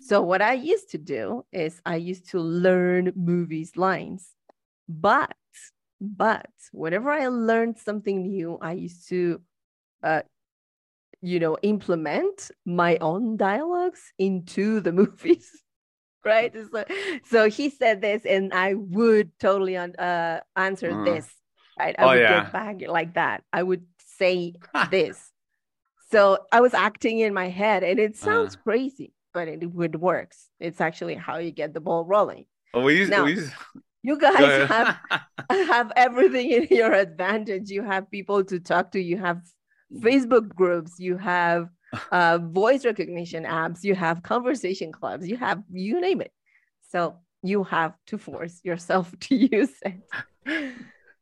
So 0.00 0.22
what 0.22 0.40
I 0.42 0.54
used 0.54 0.90
to 0.90 0.98
do 0.98 1.44
is 1.52 1.80
I 1.84 1.96
used 1.96 2.30
to 2.30 2.40
learn 2.40 3.12
movies 3.16 3.76
lines, 3.76 4.34
but 4.88 5.34
but 6.00 6.50
whenever 6.72 7.10
I 7.10 7.26
learned 7.26 7.78
something 7.78 8.28
new, 8.28 8.58
I 8.62 8.72
used 8.72 9.08
to 9.08 9.40
uh, 10.02 10.22
you 11.20 11.40
know 11.40 11.56
implement 11.62 12.50
my 12.64 12.96
own 13.00 13.36
dialogues 13.36 14.12
into 14.18 14.80
the 14.80 14.92
movies 15.00 15.50
right 16.24 16.54
so, 16.72 16.84
so 17.24 17.48
he 17.48 17.70
said 17.70 18.00
this 18.00 18.24
and 18.24 18.52
i 18.52 18.74
would 18.74 19.30
totally 19.38 19.76
un- 19.76 19.94
uh, 19.96 20.40
answer 20.56 20.92
Uh. 20.92 21.04
this 21.04 21.28
right 21.78 21.94
i 21.98 22.06
Oh, 22.06 22.10
would 22.12 22.20
yeah. 22.20 22.40
get 22.44 22.52
back 22.52 22.76
like 22.88 23.14
that 23.14 23.42
i 23.52 23.62
would 23.62 23.84
say 23.98 24.54
this 24.90 25.32
so 26.10 26.38
i 26.52 26.60
was 26.60 26.74
acting 26.74 27.18
in 27.20 27.32
my 27.34 27.48
head 27.48 27.82
and 27.82 27.98
it 27.98 28.16
sounds 28.16 28.54
Uh. 28.54 28.58
crazy 28.64 29.12
but 29.38 29.46
it 29.48 29.62
would 29.78 29.96
works 30.10 30.38
it's 30.66 30.80
actually 30.88 31.16
how 31.26 31.36
you 31.46 31.52
get 31.62 31.70
the 31.74 31.84
ball 31.88 32.02
rolling 32.14 32.44
Oh, 32.74 32.82
we 32.82 33.06
Now, 33.06 33.24
we 33.24 33.38
you 34.02 34.18
guys 34.18 34.68
have 34.68 34.96
have 35.50 35.92
everything 35.96 36.50
in 36.50 36.66
your 36.70 36.92
advantage. 36.92 37.70
You 37.70 37.82
have 37.82 38.10
people 38.10 38.44
to 38.44 38.60
talk 38.60 38.92
to. 38.92 39.00
You 39.00 39.16
have 39.16 39.40
Facebook 40.06 40.46
groups. 40.60 40.92
You 40.98 41.16
have 41.16 41.68
uh, 42.12 42.38
voice 42.38 42.84
recognition 42.84 43.44
apps. 43.44 43.82
You 43.82 43.94
have 43.94 44.22
conversation 44.22 44.92
clubs. 44.92 45.26
You 45.26 45.36
have 45.38 45.62
you 45.70 46.00
name 46.00 46.20
it. 46.20 46.32
So 46.90 47.16
you 47.42 47.64
have 47.64 47.94
to 48.08 48.18
force 48.18 48.60
yourself 48.64 49.12
to 49.26 49.34
use 49.34 49.76
it. 49.82 50.74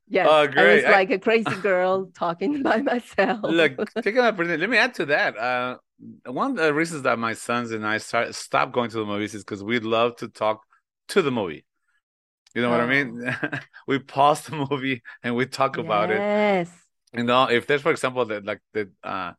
Yes, 0.08 0.26
Oh, 0.30 0.48
I 0.56 0.74
was 0.74 0.84
like 0.84 1.10
a 1.10 1.18
crazy 1.18 1.56
girl 1.62 2.10
talking 2.14 2.62
by 2.70 2.78
myself. 2.82 3.40
Look, 3.42 3.72
taking 4.02 4.18
an 4.18 4.26
opportunity. 4.26 4.60
Let 4.60 4.70
me 4.70 4.78
add 4.78 4.94
to 4.94 5.06
that. 5.06 5.36
Uh, 5.36 5.78
one 6.26 6.50
of 6.52 6.56
the 6.56 6.74
reasons 6.74 7.02
that 7.02 7.18
my 7.18 7.34
sons 7.34 7.70
and 7.70 7.86
I 7.86 7.98
start 7.98 8.34
stopped 8.34 8.72
going 8.72 8.90
to 8.90 8.98
the 8.98 9.04
movies 9.06 9.34
is 9.34 9.44
because 9.44 9.62
we'd 9.64 9.84
love 9.84 10.16
to 10.16 10.28
talk 10.28 10.62
to 11.08 11.22
the 11.22 11.30
movie. 11.30 11.64
You 12.54 12.62
know 12.62 12.70
what 12.70 12.80
I 12.80 12.86
mean? 12.86 13.36
we 13.86 13.98
pause 13.98 14.42
the 14.42 14.66
movie 14.70 15.02
and 15.22 15.36
we 15.36 15.46
talk 15.46 15.76
about 15.76 16.10
it. 16.10 16.18
Yes. 16.18 16.70
You 17.12 17.22
know, 17.24 17.44
if 17.44 17.66
there's, 17.66 17.82
for 17.82 17.90
example, 17.90 18.24
the 18.24 18.40
like 18.40 18.60
the 18.72 18.90
uh, 19.04 19.32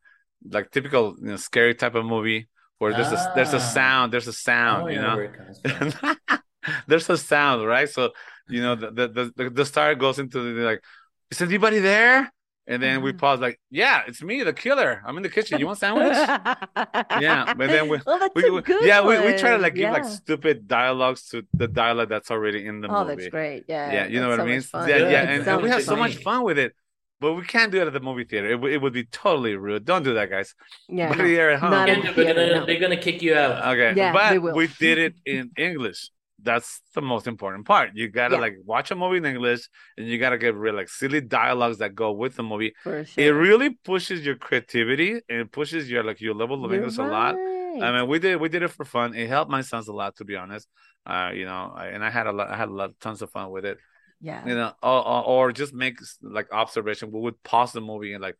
like 0.49 0.71
typical 0.71 1.15
you 1.19 1.27
know, 1.27 1.35
scary 1.35 1.75
type 1.75 1.95
of 1.95 2.05
movie 2.05 2.47
where 2.77 2.93
there's 2.93 3.11
a 3.11 3.31
there's 3.35 3.53
Ah. 3.53 3.57
a 3.57 3.59
sound, 3.59 4.13
there's 4.13 4.27
a 4.27 4.33
sound, 4.33 4.85
don't 4.85 4.93
you 4.93 5.01
know 5.01 5.09
know. 5.09 5.15
where 5.15 5.25
it 5.25 5.33
comes 5.37 5.93
from. 5.99 6.17
there's 6.87 7.09
a 7.09 7.17
sound, 7.17 7.65
right? 7.65 7.89
So 7.89 8.11
you 8.47 8.61
know 8.61 8.75
the 8.75 8.91
the 8.91 9.31
the, 9.35 9.49
the 9.49 9.65
star 9.65 9.95
goes 9.95 10.19
into 10.19 10.39
the 10.39 10.61
like, 10.61 10.83
is 11.31 11.41
anybody 11.41 11.79
there? 11.79 12.31
And 12.69 12.83
then 12.83 13.01
we 13.01 13.13
Mhm. 13.13 13.17
pause, 13.19 13.39
like, 13.39 13.59
yeah, 13.71 14.01
it's 14.07 14.21
me, 14.21 14.43
the 14.43 14.51
killer. 14.51 15.01
I'm 15.05 15.15
in 15.15 15.23
the 15.23 15.29
kitchen. 15.29 15.57
You 15.59 15.67
want 15.67 15.77
a 15.77 15.79
sandwich? 15.79 16.17
Yeah, 17.21 17.53
but 17.53 17.67
then 17.69 17.87
we- 17.87 17.99
well, 18.05 18.19
that's 18.19 18.35
We, 18.35 18.47
a 18.47 18.51
we- 18.51 18.61
good 18.61 18.83
yeah, 18.85 19.01
we, 19.01 19.17
we 19.19 19.37
try 19.37 19.49
to 19.51 19.55
one. 19.55 19.61
like 19.61 19.75
give 19.75 19.91
like 19.91 20.03
stupid 20.05 20.67
dialogues 20.67 21.29
to 21.29 21.43
the 21.53 21.67
dialogue 21.67 22.09
that's 22.09 22.29
already 22.29 22.65
in 22.65 22.81
the 22.81 22.87
Oh, 22.89 22.91
movie. 23.03 23.13
Oh, 23.13 23.15
that's 23.15 23.27
great. 23.29 23.63
Yeah. 23.69 23.91
Yeah, 23.93 24.07
you 24.07 24.19
know 24.19 24.29
that's 24.29 24.39
what 24.39 24.43
I 24.47 24.51
mean? 24.51 24.57
much 24.57 24.65
fun. 24.65 24.89
Yeah, 24.89 24.97
yeah, 24.97 25.21
It 25.23 25.39
and, 25.39 25.47
and 25.47 25.61
we 25.63 25.69
have 25.69 25.83
so 25.83 25.95
much 25.95 26.17
fun 26.17 26.43
with 26.43 26.57
it, 26.59 26.73
but 27.21 27.33
we 27.33 27.43
can't 27.45 27.71
do 27.71 27.81
it 27.81 27.87
at 27.87 27.93
the 27.93 27.99
movie 28.01 28.25
theater. 28.25 28.49
It, 28.51 28.59
would- 28.59 28.73
it 28.73 28.81
would 28.81 28.93
be 28.93 29.05
totally 29.05 29.55
rude. 29.55 29.85
Don't 29.85 30.03
do 30.03 30.13
that, 30.15 30.29
guys. 30.29 30.53
Yeah. 30.89 31.07
But 31.09 31.19
no. 31.19 31.23
here 31.23 31.49
at 31.51 31.59
home, 31.59 31.71
Not 31.71 31.87
Can't 31.87 31.99
in 31.99 32.03
they're, 32.05 32.13
theater, 32.25 32.45
gonna, 32.47 32.59
no. 32.59 32.65
they're 32.65 32.79
gonna 32.79 32.97
kick 32.97 33.21
you 33.21 33.33
out. 33.35 33.73
Okay, 33.77 33.93
Yeah, 33.95 34.11
but 34.11 34.29
they 34.31 34.39
will. 34.39 34.53
we 34.55 34.67
did 34.79 34.97
it 34.97 35.15
in 35.25 35.51
English. 35.57 36.09
That's 36.41 36.81
the 36.93 37.01
most 37.01 37.25
important 37.27 37.65
part. 37.65 37.91
You 37.95 38.09
gotta 38.09 38.35
Yeah. 38.35 38.41
like 38.41 38.55
watch 38.63 38.91
a 38.91 38.95
movie 38.95 39.17
in 39.17 39.25
English, 39.25 39.61
and 39.97 40.07
you 40.07 40.17
gotta 40.19 40.37
get 40.37 40.53
real 40.55 40.75
like 40.75 40.89
silly 40.89 41.21
dialogues 41.21 41.79
that 41.79 41.95
go 41.95 42.11
with 42.11 42.35
the 42.35 42.43
movie. 42.43 42.73
Sure. 42.83 43.05
It 43.17 43.29
really 43.31 43.71
pushes 43.71 44.25
your 44.25 44.35
creativity 44.35 45.11
and 45.29 45.37
it 45.41 45.51
pushes 45.51 45.89
your 45.89 46.03
like 46.03 46.21
your 46.21 46.35
level 46.35 46.63
of 46.63 46.71
You're 46.71 46.81
English 46.81 46.97
a 46.99 47.03
lot. 47.03 47.35
I 47.35 47.91
mean, 47.91 48.07
we 48.07 48.19
did 48.19 48.39
we 48.39 48.49
did 48.49 48.61
it 48.63 48.69
for 48.69 48.85
fun. 48.85 49.15
It 49.15 49.27
helped 49.29 49.51
my 49.51 49.61
sons 49.61 49.87
a 49.87 49.93
lot, 49.93 50.15
to 50.17 50.25
be 50.25 50.35
honest. 50.35 50.67
Uh, 51.05 51.31
you 51.33 51.45
know, 51.45 51.73
I- 51.75 51.87
and 51.87 52.03
I 52.03 52.09
had 52.09 52.27
a 52.27 52.31
lot, 52.31 52.49
I 52.49 52.57
had 52.57 52.69
a 52.69 52.73
lot, 52.73 52.91
tons 52.99 53.21
of 53.21 53.29
fun 53.31 53.49
with 53.51 53.65
it. 53.65 53.77
yeah. 54.19 54.45
You 54.47 54.55
know, 54.55 54.73
or, 54.83 55.07
or, 55.07 55.23
or 55.25 55.51
just 55.51 55.73
make 55.73 55.97
like 56.21 56.51
observation. 56.51 57.11
We 57.11 57.19
would 57.21 57.41
pause 57.43 57.71
the 57.71 57.81
movie 57.81 58.13
and 58.13 58.21
like, 58.21 58.35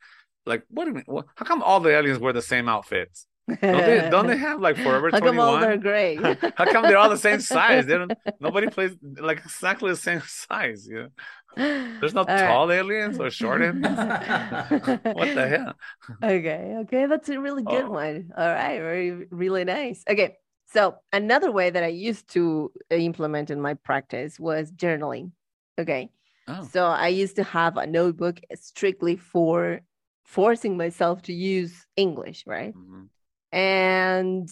like, 0.46 0.64
what 0.70 0.84
do 0.86 0.90
you 0.92 0.96
mean? 0.96 1.04
What, 1.08 1.26
how 1.36 1.46
come 1.46 1.62
all 1.64 1.80
the 1.80 1.92
aliens 1.98 2.20
wear 2.20 2.34
the 2.34 2.42
same 2.42 2.68
outfits? 2.70 3.28
Don't 3.72 3.86
they, 3.86 4.02
don't 4.02 4.28
they 4.28 4.38
have 4.38 4.60
like 4.62 4.78
Forever 4.78 5.12
How 5.12 5.20
come 5.22 5.40
Twenty 5.40 5.40
all 5.40 5.58
they're 5.58 5.78
gray? 5.78 6.18
How 6.56 6.66
come 6.66 6.88
they're 6.88 6.98
all 6.98 7.10
the 7.10 7.18
same 7.18 7.40
size? 7.40 7.86
They 7.86 7.98
don't. 7.98 8.14
Nobody 8.40 8.68
plays 8.68 8.96
like 9.02 9.40
exactly 9.40 9.92
the 9.92 9.98
same 9.98 10.22
size. 10.28 10.88
You 10.88 11.10
know, 11.58 11.74
there's 12.00 12.14
no 12.14 12.26
All 12.28 12.36
right. 12.36 12.44
tall 12.44 12.72
aliens 12.72 13.20
or 13.20 13.30
short 13.32 13.62
aliens. 13.64 14.06
what 15.12 15.34
the 15.34 15.48
hell? 15.48 15.76
Okay, 16.24 16.76
okay, 16.82 17.06
that's 17.06 17.30
a 17.30 17.40
really 17.40 17.64
good 17.64 17.86
Oh. 17.86 17.92
one. 17.92 18.32
All 18.36 18.48
right, 18.54 18.80
very 18.80 19.12
really 19.30 19.64
nice. 19.66 20.04
Okay, 20.10 20.38
so 20.66 20.96
another 21.14 21.52
way 21.52 21.70
that 21.70 21.84
I 21.84 21.88
used 21.88 22.30
to 22.30 22.72
implement 22.90 23.52
in 23.52 23.62
my 23.62 23.76
practice 23.76 24.40
was 24.40 24.72
journaling. 24.72 25.32
Okay, 25.80 26.10
Oh, 26.48 26.72
so 26.72 26.86
I 26.86 27.10
used 27.10 27.36
to 27.36 27.44
have 27.44 27.78
a 27.78 27.86
notebook 27.86 28.40
strictly 28.56 29.16
for 29.16 29.82
forcing 30.26 30.76
myself 30.76 31.22
to 31.24 31.34
use 31.34 31.86
English, 31.96 32.46
right? 32.48 32.74
mhm. 32.74 33.10
And 33.52 34.50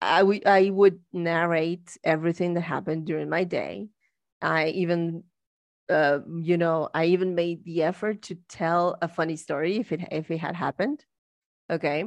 I 0.00 0.22
would 0.22 0.46
I 0.46 0.70
would 0.70 1.00
narrate 1.12 1.98
everything 2.04 2.54
that 2.54 2.62
happened 2.62 3.06
during 3.06 3.28
my 3.28 3.44
day. 3.44 3.88
I 4.42 4.68
even, 4.68 5.24
uh, 5.90 6.20
you 6.40 6.56
know, 6.58 6.90
I 6.94 7.06
even 7.06 7.34
made 7.34 7.64
the 7.64 7.82
effort 7.84 8.22
to 8.22 8.36
tell 8.48 8.98
a 9.02 9.08
funny 9.08 9.36
story 9.36 9.78
if 9.78 9.92
it 9.92 10.02
if 10.12 10.30
it 10.30 10.38
had 10.38 10.56
happened, 10.56 11.04
okay, 11.70 12.06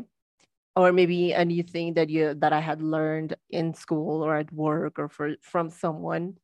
or 0.76 0.94
maybe 0.94 1.34
a 1.34 1.46
new 1.46 1.64
thing 1.64 1.96
that 1.96 2.10
you 2.10 2.36
that 2.36 2.54
I 2.54 2.60
had 2.62 2.82
learned 2.82 3.36
in 3.50 3.74
school 3.74 4.24
or 4.24 4.38
at 4.38 4.52
work 4.54 5.00
or 5.00 5.10
for 5.10 5.36
from 5.42 5.70
someone. 5.70 6.38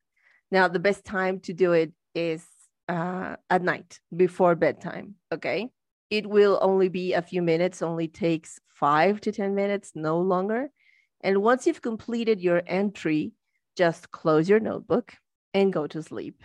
Now 0.52 0.67
the 0.67 0.80
best 0.80 1.06
time 1.06 1.39
to 1.41 1.54
do 1.54 1.73
it 1.73 1.93
is 2.15 2.45
uh, 2.89 3.36
at 3.50 3.63
night 3.63 4.00
before 4.15 4.56
bedtime, 4.56 5.15
okay 5.34 5.71
it 6.10 6.28
will 6.28 6.60
only 6.62 6.89
be 6.89 7.13
a 7.13 7.22
few 7.22 7.41
minutes, 7.41 7.82
only 7.82 8.08
takes 8.08 8.60
five 8.67 9.22
to 9.22 9.32
10 9.32 9.56
minutes, 9.56 9.91
no 9.96 10.20
longer. 10.20 10.72
And 11.22 11.41
once 11.41 11.67
you've 11.67 11.82
completed 11.82 12.41
your 12.41 12.62
entry, 12.67 13.34
just 13.76 14.12
close 14.12 14.50
your 14.50 14.60
notebook 14.60 15.15
and 15.54 15.74
go 15.74 15.88
to 15.88 16.04
sleep. 16.04 16.43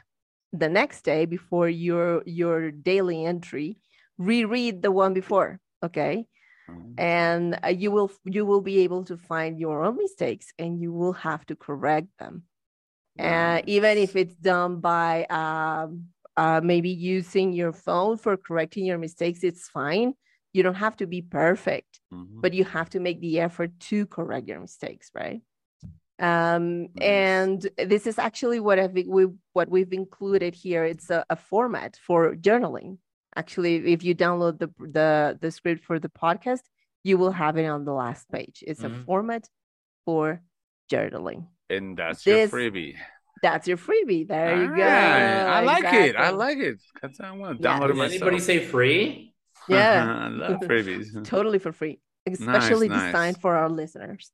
The 0.53 0.68
next 0.68 1.03
day, 1.03 1.27
before 1.27 1.68
your, 1.68 2.22
your 2.27 2.70
daily 2.70 3.25
entry, 3.25 3.79
reread 4.18 4.83
the 4.83 4.92
one 4.92 5.14
before, 5.14 5.61
okay? 5.83 6.27
Mhm. 6.68 6.94
And 6.98 7.59
uh, 7.64 7.68
you 7.68 7.90
will 7.90 8.11
you 8.25 8.44
will 8.44 8.61
be 8.61 8.81
able 8.81 9.05
to 9.05 9.16
find 9.16 9.59
your 9.59 9.83
own 9.85 9.96
mistakes 9.96 10.53
and 10.59 10.81
you 10.81 10.92
will 10.92 11.14
have 11.14 11.46
to 11.46 11.57
correct 11.57 12.09
them. 12.18 12.44
Uh, 13.18 13.62
even 13.66 13.98
if 13.98 14.16
it's 14.16 14.37
done 14.37 14.81
by 14.81 15.25
um, 15.27 16.09
uh, 16.36 16.60
maybe 16.62 16.90
using 16.90 17.52
your 17.52 17.72
phone 17.72 18.16
for 18.16 18.36
correcting 18.36 18.84
your 18.86 18.98
mistakes, 18.98 19.42
it's 19.44 19.68
fine. 19.68 20.14
You 20.52 20.62
don't 20.62 20.74
have 20.86 20.96
to 20.98 21.06
be 21.06 21.22
perfect, 21.22 22.00
Mhm. 22.12 22.40
but 22.42 22.52
you 22.54 22.64
have 22.64 22.90
to 22.90 23.00
make 23.00 23.20
the 23.20 23.40
effort 23.40 23.70
to 23.90 24.06
correct 24.06 24.48
your 24.48 24.60
mistakes, 24.60 25.10
right? 25.14 25.40
Um, 26.18 26.82
Nice. 26.94 27.02
and 27.02 27.68
this 27.78 28.06
is 28.06 28.18
actually 28.18 28.60
what 28.60 28.78
I've, 28.78 28.92
we 28.92 29.26
what 29.54 29.68
we've 29.68 29.92
included 29.92 30.54
here. 30.54 30.84
It's 30.84 31.10
a, 31.10 31.24
a 31.30 31.36
format 31.36 31.96
for 31.96 32.34
journaling. 32.36 32.98
Actually, 33.34 33.92
if 33.92 34.04
you 34.04 34.14
download 34.14 34.58
the 34.58 34.68
the 34.78 35.38
the 35.40 35.50
script 35.50 35.84
for 35.84 35.98
the 35.98 36.10
podcast, 36.10 36.62
you 37.02 37.16
will 37.18 37.32
have 37.32 37.56
it 37.56 37.66
on 37.66 37.84
the 37.84 37.92
last 37.94 38.30
page. 38.30 38.62
It's 38.66 38.82
Mm-hmm. 38.82 38.94
Mhm. 38.94 39.02
a 39.02 39.04
format 39.04 39.48
for 40.04 40.42
journaling. 40.92 41.46
and 41.70 41.96
that's 41.96 42.22
This- 42.24 42.52
your 42.52 42.60
freebie. 42.60 42.96
That's 43.42 43.66
your 43.66 43.76
freebie. 43.76 44.26
There 44.28 44.62
you 44.62 44.68
go. 44.68 44.83
Alright, 44.83 44.83
I 44.85 45.61
like 45.62 45.85
it. 45.92 46.14
I 46.16 46.31
like 46.31 46.59
it. 46.59 46.78
That's 47.00 47.18
how 47.18 47.28
I 47.35 47.37
want 47.37 47.59
to 47.61 47.62
Yeah. 47.62 47.78
download 47.78 47.85
it 47.85 47.88
Did 47.88 47.96
myself. 47.96 48.22
anybody 48.22 48.38
say 48.40 48.59
free? 48.64 49.35
Yeah. 49.68 50.02
Uh-huh. 50.05 50.12
I 50.12 50.28
love 50.28 50.61
freebies. 50.68 51.24
totally 51.24 51.59
for 51.59 51.72
free, 51.72 52.00
especially 52.26 52.88
nice. 52.88 53.07
designed 53.12 53.40
for 53.40 53.57
our 53.57 53.68
listeners. 53.68 54.31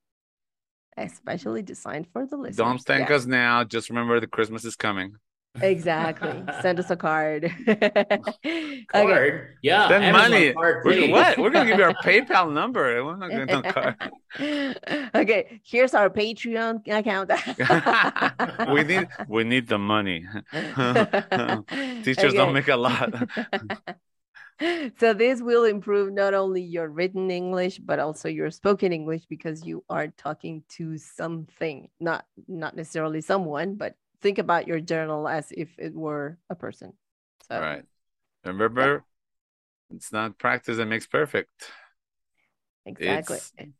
Especially 0.96 1.62
designed 1.62 2.08
for 2.12 2.26
the 2.26 2.36
listeners. 2.36 2.56
Don't 2.56 2.78
thank 2.78 3.08
Yeah, 3.08 3.16
us 3.16 3.24
now. 3.26 3.64
Just 3.64 3.88
remember 3.88 4.18
the 4.20 4.26
Christmas 4.26 4.64
is 4.64 4.74
coming. 4.76 5.14
Exactly. 5.62 6.42
Send 6.60 6.78
us 6.78 6.90
a 6.90 6.96
card. 6.96 7.44
okay. 7.68 8.84
Card? 8.90 9.56
Yeah. 9.62 9.88
Send 9.88 10.04
Amazon 10.04 10.30
money. 10.30 10.52
Card, 10.52 10.84
We're, 10.84 11.10
what? 11.10 11.38
We're 11.38 11.50
gonna 11.50 11.68
give 11.68 11.78
you 11.78 11.84
our 11.84 11.94
PayPal 12.04 12.52
number. 12.52 13.04
We're 13.04 13.16
not 13.16 13.30
gonna 13.30 13.46
no 13.46 13.62
card. 13.72 15.10
okay, 15.14 15.60
here's 15.64 15.94
our 15.94 16.10
Patreon 16.10 16.86
account. 16.88 17.30
we 18.72 18.84
need 18.84 19.08
we 19.28 19.44
need 19.44 19.68
the 19.68 19.78
money. 19.78 20.26
Teachers 22.02 22.34
don't 22.34 22.52
make 22.52 22.68
a 22.68 22.76
lot. 22.76 23.14
so 24.98 25.14
this 25.14 25.40
will 25.40 25.64
improve 25.64 26.12
not 26.12 26.34
only 26.34 26.60
your 26.60 26.88
written 26.88 27.30
english 27.30 27.78
but 27.78 28.00
also 28.00 28.28
your 28.28 28.50
spoken 28.50 28.92
english 28.92 29.24
because 29.26 29.64
you 29.64 29.84
are 29.88 30.08
talking 30.08 30.64
to 30.68 30.98
something 30.98 31.88
not 32.00 32.24
not 32.48 32.74
necessarily 32.74 33.20
someone 33.20 33.76
but 33.76 33.94
think 34.20 34.38
about 34.38 34.66
your 34.66 34.80
journal 34.80 35.28
as 35.28 35.52
if 35.52 35.68
it 35.78 35.94
were 35.94 36.38
a 36.50 36.54
person 36.54 36.92
so 37.48 37.56
All 37.56 37.60
right. 37.62 37.84
Remember, 38.44 39.04
it's 39.90 40.12
not 40.12 40.38
practice 40.38 40.76
that 40.78 40.86
makes 40.86 41.06
perfect. 41.06 41.70
exactly 42.86 43.38
It's 43.58 43.72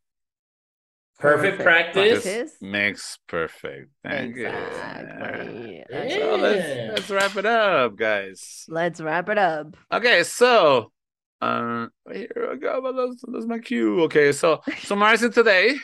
Perfect 1.19 1.63
practice. 1.63 2.25
Practice. 2.25 2.53
makes 2.61 3.19
perfect. 3.27 3.91
Thank 4.05 4.37
you. 4.37 4.45
exactly 4.45 5.85
Yeah. 5.91 6.01
Okay, 6.01 6.21
So 6.21 6.37
let's 6.37 6.67
let's 6.87 7.11
wrap 7.11 7.37
it 7.37 7.47
up, 7.47 7.97
guys. 7.97 8.65
let's 8.69 9.01
wrap 9.01 9.29
it 9.29 9.39
up 9.39 9.77
Okay, 9.93 10.23
so 10.23 10.93
uh 11.41 11.87
here 12.13 12.49
we 12.53 12.59
go. 12.59 12.93
That's, 12.93 13.23
that's 13.33 13.47
my 13.47 13.59
cue. 13.59 14.03
Okay, 14.05 14.33
so 14.33 14.61
summarizing 14.85 15.33
today, 15.33 15.77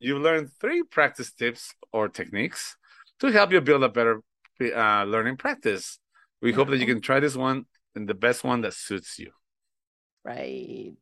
you 0.00 0.18
learned 0.18 0.50
three 0.60 0.82
practice 0.82 1.32
tips 1.32 1.74
or 1.92 2.08
techniques 2.08 2.76
to 3.20 3.32
help 3.32 3.52
you 3.52 3.60
build 3.60 3.82
a 3.82 3.88
better 3.88 4.20
uh, 4.60 5.04
learning 5.04 5.36
practice. 5.36 5.98
We 6.42 6.52
hope 6.52 6.68
that 6.70 6.78
you 6.78 6.86
can 6.86 7.00
try 7.00 7.20
this 7.20 7.36
one 7.36 7.66
and 7.94 8.08
the 8.08 8.14
best 8.14 8.44
one 8.44 8.60
that 8.62 8.74
suits 8.74 9.18
you. 9.18 9.32
right 10.24 10.92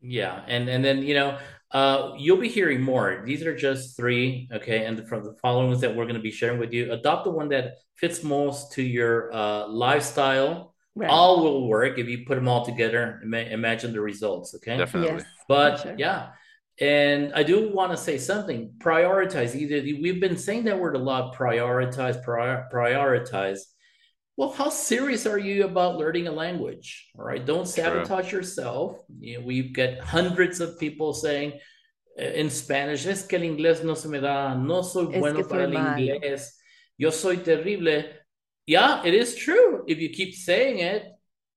Yeah, 0.00 0.44
and 0.46 0.68
and 0.68 0.84
then 0.84 1.02
you 1.02 1.14
know, 1.14 1.38
uh, 1.72 2.14
you'll 2.18 2.38
be 2.38 2.48
hearing 2.48 2.82
more. 2.82 3.22
These 3.26 3.42
are 3.42 3.56
just 3.56 3.96
three, 3.96 4.48
okay, 4.52 4.86
and 4.86 5.08
from 5.08 5.24
the 5.24 5.34
following 5.42 5.68
ones 5.68 5.80
that 5.82 5.94
we're 5.94 6.04
going 6.04 6.16
to 6.16 6.22
be 6.22 6.30
sharing 6.30 6.60
with 6.60 6.72
you, 6.72 6.92
adopt 6.92 7.24
the 7.24 7.32
one 7.32 7.48
that 7.50 7.78
fits 7.96 8.22
most 8.22 8.72
to 8.74 8.82
your 8.82 9.32
uh, 9.34 9.66
lifestyle. 9.68 10.74
right 10.94 11.10
All 11.10 11.42
will 11.42 11.68
work 11.68 11.98
if 11.98 12.06
you 12.08 12.24
put 12.26 12.36
them 12.36 12.48
all 12.48 12.64
together. 12.64 13.20
Ima- 13.24 13.50
imagine 13.50 13.92
the 13.92 14.00
results, 14.00 14.54
okay? 14.56 14.78
Definitely. 14.78 15.18
yes 15.18 15.26
But 15.48 15.82
sure. 15.82 15.94
yeah, 15.98 16.37
And 16.80 17.32
I 17.34 17.42
do 17.42 17.72
want 17.72 17.90
to 17.92 17.96
say 17.96 18.18
something. 18.18 18.72
Prioritize. 18.78 19.54
Either 19.54 19.80
we've 20.00 20.20
been 20.20 20.36
saying 20.36 20.64
that 20.64 20.78
word 20.78 20.94
a 20.94 20.98
lot. 20.98 21.34
Prioritize. 21.34 22.22
Prior, 22.22 22.68
prioritize. 22.72 23.60
Well, 24.36 24.52
how 24.52 24.68
serious 24.68 25.26
are 25.26 25.38
you 25.38 25.64
about 25.64 25.96
learning 25.96 26.28
a 26.28 26.30
language? 26.30 27.10
All 27.18 27.24
right, 27.24 27.44
don't 27.44 27.66
sabotage 27.66 28.28
True. 28.28 28.38
yourself. 28.38 29.02
You 29.18 29.40
know, 29.40 29.44
we 29.44 29.72
get 29.72 29.98
hundreds 29.98 30.60
of 30.60 30.78
people 30.78 31.12
saying 31.12 31.54
uh, 32.16 32.22
in 32.22 32.48
Spanish, 32.48 33.04
es 33.04 33.26
que 33.26 33.36
el 33.36 33.44
inglés 33.44 33.82
no 33.82 33.94
se 33.94 34.08
me 34.08 34.20
da, 34.20 34.54
no 34.54 34.82
soy 34.82 35.12
es 35.12 35.18
bueno 35.18 35.42
para 35.42 35.64
el 35.64 35.72
inglés, 35.72 36.50
yo 36.96 37.10
soy 37.10 37.38
terrible. 37.38 38.04
Yeah, 38.64 39.02
it 39.04 39.12
is 39.12 39.34
true. 39.34 39.82
If 39.88 39.98
you 39.98 40.10
keep 40.10 40.34
saying 40.34 40.78
it, 40.78 41.04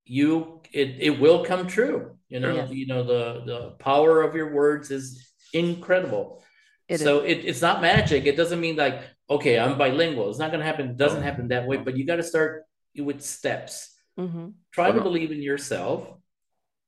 you 0.05 0.61
it, 0.71 0.97
it 0.99 1.19
will 1.19 1.45
come 1.45 1.67
true. 1.67 2.17
You 2.29 2.39
know, 2.39 2.55
yes. 2.55 2.71
you 2.71 2.87
know 2.87 3.03
the 3.03 3.43
the 3.45 3.69
power 3.79 4.21
of 4.21 4.35
your 4.35 4.53
words 4.53 4.91
is 4.91 5.31
incredible. 5.53 6.43
It 6.87 6.99
so 6.99 7.19
it, 7.19 7.45
it's 7.45 7.61
not 7.61 7.81
magic. 7.81 8.25
It 8.25 8.35
doesn't 8.35 8.59
mean 8.59 8.75
like 8.75 9.01
okay, 9.31 9.57
I'm 9.57 9.77
bilingual. 9.77 10.29
It's 10.29 10.39
not 10.39 10.51
going 10.51 10.59
to 10.59 10.65
happen. 10.65 10.89
It 10.89 10.97
doesn't 10.97 11.23
happen 11.23 11.47
that 11.47 11.65
way. 11.65 11.77
But 11.77 11.97
you 11.97 12.05
got 12.05 12.17
to 12.17 12.23
start 12.23 12.65
with 12.97 13.21
steps. 13.21 13.95
Mm-hmm. 14.19 14.49
Try 14.71 14.91
to 14.91 15.01
believe 15.01 15.31
in 15.31 15.41
yourself, 15.41 16.07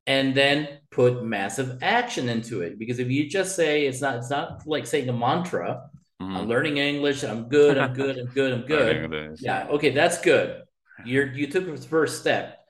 and 0.06 0.36
then 0.36 0.68
put 0.92 1.24
massive 1.24 1.82
action 1.82 2.28
into 2.30 2.62
it. 2.62 2.78
Because 2.78 3.00
if 3.00 3.10
you 3.10 3.30
just 3.30 3.56
say 3.56 3.86
it's 3.88 4.02
not, 4.02 4.18
it's 4.18 4.30
not 4.30 4.68
like 4.68 4.86
saying 4.86 5.08
a 5.10 5.14
mantra. 5.14 5.90
Mm-hmm. 6.22 6.38
I'm 6.38 6.48
learning 6.48 6.78
English. 6.78 7.24
I'm 7.24 7.48
good. 7.48 7.78
I'm 7.78 7.94
good. 7.94 8.18
I'm 8.18 8.26
good. 8.34 8.54
I'm 8.54 8.66
good. 8.66 9.38
yeah. 9.40 9.68
Okay, 9.70 9.92
that's 9.92 10.20
good. 10.22 10.64
You're 11.06 11.32
you 11.34 11.48
took 11.48 11.66
the 11.66 11.78
first 11.78 12.20
step, 12.20 12.63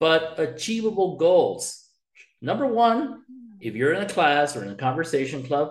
but 0.00 0.38
achievable 0.38 1.16
goals. 1.16 1.88
Number 2.40 2.66
one, 2.66 3.22
if 3.60 3.74
you're 3.74 3.94
in 3.94 4.02
a 4.02 4.08
class 4.08 4.56
or 4.56 4.62
in 4.62 4.70
a 4.70 4.74
conversation 4.74 5.42
club, 5.42 5.70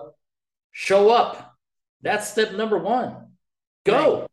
show 0.72 1.10
up. 1.10 1.54
That's 2.02 2.28
step 2.28 2.52
number 2.52 2.78
one. 2.78 3.28
Go. 3.84 4.20
Right. 4.20 4.28